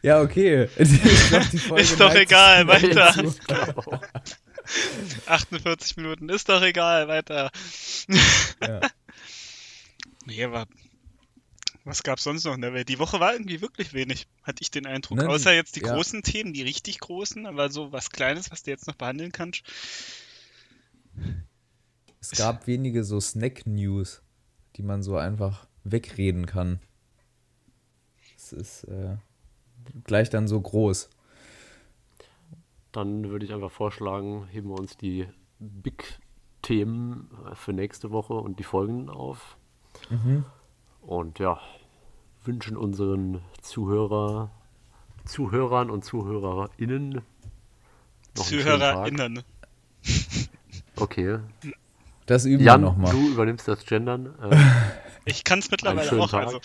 [0.02, 0.68] Ja, okay.
[0.76, 3.12] Glaub, Ist doch egal, weiter.
[3.18, 4.00] Ende zu.
[5.26, 7.50] 48 Minuten, ist doch egal, weiter.
[8.62, 8.80] Ja.
[10.28, 10.66] Nee, aber
[11.86, 12.88] was gab's sonst noch in der Welt?
[12.88, 15.18] Die Woche war irgendwie wirklich wenig, hatte ich den Eindruck.
[15.18, 15.94] Ne, Außer jetzt die ja.
[15.94, 19.62] großen Themen, die richtig großen, aber so was Kleines, was du jetzt noch behandeln kannst.
[22.20, 24.22] Es gab wenige so Snack-News,
[24.74, 26.80] die man so einfach wegreden kann.
[28.36, 29.16] Es ist äh,
[30.04, 31.08] gleich dann so groß.
[32.90, 35.28] Dann würde ich einfach vorschlagen, heben wir uns die
[35.60, 39.56] Big-Themen für nächste Woche und die Folgen auf.
[41.00, 41.60] Und ja,
[42.46, 44.50] wünschen unseren Zuhörer,
[45.24, 47.22] Zuhörern und ZuhörerInnen
[48.36, 48.94] noch einen schönen Tag.
[48.94, 49.42] ZuhörerInnen.
[50.96, 51.38] Okay.
[52.26, 53.12] Das üben Jan, wir nochmal.
[53.12, 54.34] du übernimmst das Gendern.
[54.50, 54.56] Äh,
[55.28, 56.32] Ich kann's mittlerweile schönen auch.
[56.32, 56.60] Also,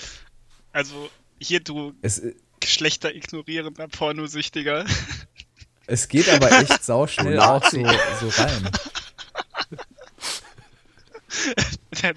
[0.72, 1.10] also
[1.40, 2.22] hier, du Es,
[2.60, 4.86] Geschlechter ignorierender Pornosüchtiger.
[5.88, 7.84] es geht aber echt sauschnell auch so,
[8.20, 8.70] so rein.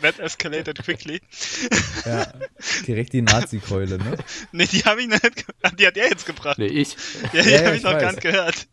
[0.03, 1.21] That escalated quickly.
[2.05, 2.27] Ja,
[2.87, 4.17] direkt die Nazi-Keule, ne?
[4.53, 5.47] Nee, die habe ich noch nicht.
[5.79, 6.59] Die hat er jetzt gebracht.
[6.59, 6.97] nee, ich.
[7.33, 8.67] Ja, die Ja, ja, habe ich ich noch gar nicht gehört.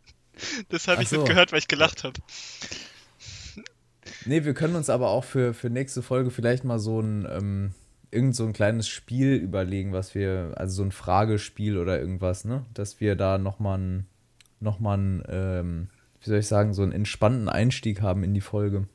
[0.70, 1.18] Das habe ich so.
[1.18, 2.20] nicht gehört, weil ich gelacht habe.
[4.26, 7.72] Nee, wir können uns aber auch für, für nächste Folge vielleicht mal so ein, ähm,
[8.12, 12.66] irgend so ein kleines Spiel überlegen, was wir, also so ein Fragespiel oder irgendwas, ne?
[12.74, 14.06] Dass wir da nochmal ein,
[14.60, 15.88] noch mal ein, ähm,
[16.22, 18.88] wie soll ich sagen, so einen entspannten Einstieg haben in die Folge.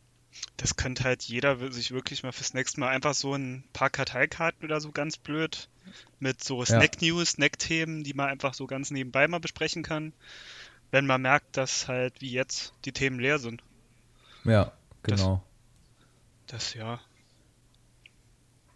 [0.56, 4.64] Das könnte halt jeder sich wirklich mal fürs nächste Mal einfach so ein paar Karteikarten
[4.64, 5.68] oder so ganz blöd
[6.18, 10.12] mit so Snack-News, Snack-Themen, die man einfach so ganz nebenbei mal besprechen kann,
[10.90, 13.62] wenn man merkt, dass halt wie jetzt die Themen leer sind.
[14.44, 14.72] Ja,
[15.02, 15.42] Das- genau.
[16.46, 17.00] Das ja.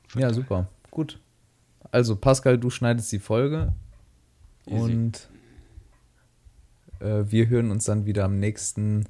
[0.08, 0.68] Von Ja, super.
[0.90, 1.20] Gut.
[1.92, 3.72] Also, Pascal, du schneidest die Folge.
[4.66, 4.76] Easy.
[4.92, 5.28] Und
[7.00, 9.08] äh, wir hören uns dann wieder am nächsten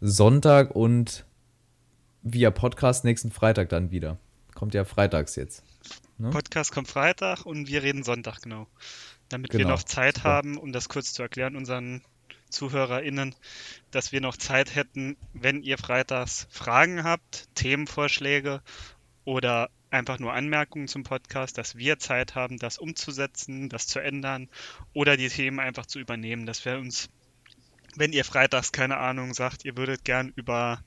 [0.00, 1.24] Sonntag und
[2.22, 4.18] via Podcast nächsten Freitag dann wieder.
[4.54, 5.64] Kommt ja freitags jetzt.
[6.18, 6.30] Ne?
[6.30, 8.68] Podcast kommt Freitag und wir reden Sonntag, genau.
[9.28, 10.28] Damit wir Genau, noch Zeit super.
[10.28, 12.02] haben, um das kurz zu erklären, unseren
[12.50, 13.34] ZuhörerInnen,
[13.90, 18.62] dass wir noch Zeit hätten, wenn ihr freitags Fragen habt, Themenvorschläge
[19.24, 24.48] oder einfach nur Anmerkungen zum Podcast, dass wir Zeit haben, das umzusetzen, das zu ändern
[24.92, 27.08] oder die Themen einfach zu übernehmen, dass wir uns,
[27.96, 30.82] wenn ihr freitags keine Ahnung sagt, ihr würdet gern über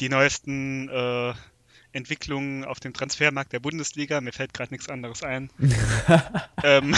[0.00, 1.34] die neuesten äh,
[1.92, 5.50] Entwicklungen auf dem Transfermarkt der Bundesliga, mir fällt gerade nichts anderes ein,
[6.62, 6.94] ähm,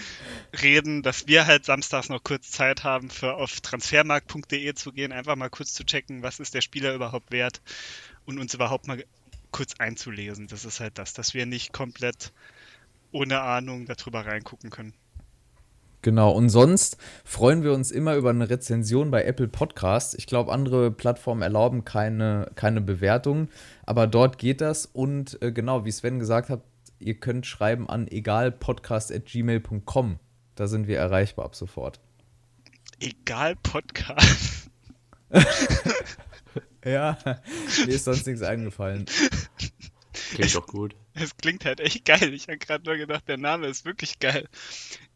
[0.62, 5.36] reden, dass wir halt samstags noch kurz Zeit haben, für auf transfermarkt.de zu gehen, einfach
[5.36, 7.60] mal kurz zu checken, was ist der Spieler überhaupt wert
[8.24, 9.04] und uns überhaupt mal
[9.50, 10.48] kurz einzulesen.
[10.48, 12.32] Das ist halt das, dass wir nicht komplett
[13.12, 14.94] ohne Ahnung darüber reingucken können.
[16.04, 20.12] Genau, und sonst freuen wir uns immer über eine Rezension bei Apple Podcasts.
[20.12, 23.48] Ich glaube, andere Plattformen erlauben keine, keine Bewertung,
[23.86, 24.84] aber dort geht das.
[24.84, 26.60] Und äh, genau, wie Sven gesagt hat,
[26.98, 30.18] ihr könnt schreiben an egalpodcast.gmail.com.
[30.56, 32.00] Da sind wir erreichbar ab sofort.
[33.00, 34.68] Egal Podcast.
[36.84, 37.16] ja,
[37.86, 39.06] mir ist sonst nichts eingefallen.
[40.34, 40.94] Klingt doch gut.
[41.14, 42.34] Es klingt halt echt geil.
[42.34, 44.48] Ich habe gerade nur gedacht, der Name ist wirklich geil.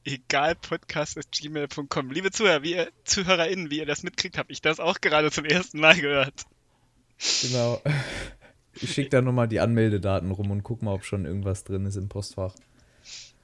[0.04, 2.10] Egal podcast.gmail.com.
[2.12, 5.44] Liebe Zuhörer, wie ihr, ZuhörerInnen, wie ihr das mitkriegt, habe ich das auch gerade zum
[5.44, 6.44] ersten Mal gehört.
[7.42, 7.82] Genau.
[8.74, 11.96] Ich schicke da nochmal die Anmeldedaten rum und guck mal, ob schon irgendwas drin ist
[11.96, 12.54] im Postfach.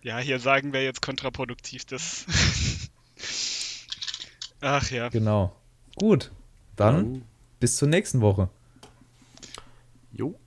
[0.03, 2.25] Ja, hier sagen wir jetzt kontraproduktiv, das.
[4.61, 5.09] Ach ja.
[5.09, 5.57] Genau.
[5.97, 6.31] Gut.
[6.77, 7.25] Dann, Dann
[7.59, 8.49] bis zur nächsten Woche.
[10.13, 10.39] Jo.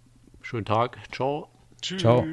[0.41, 0.97] Schönen Tag.
[1.11, 1.49] Ciao.
[1.81, 2.01] Tschüss.
[2.01, 2.25] Ciao.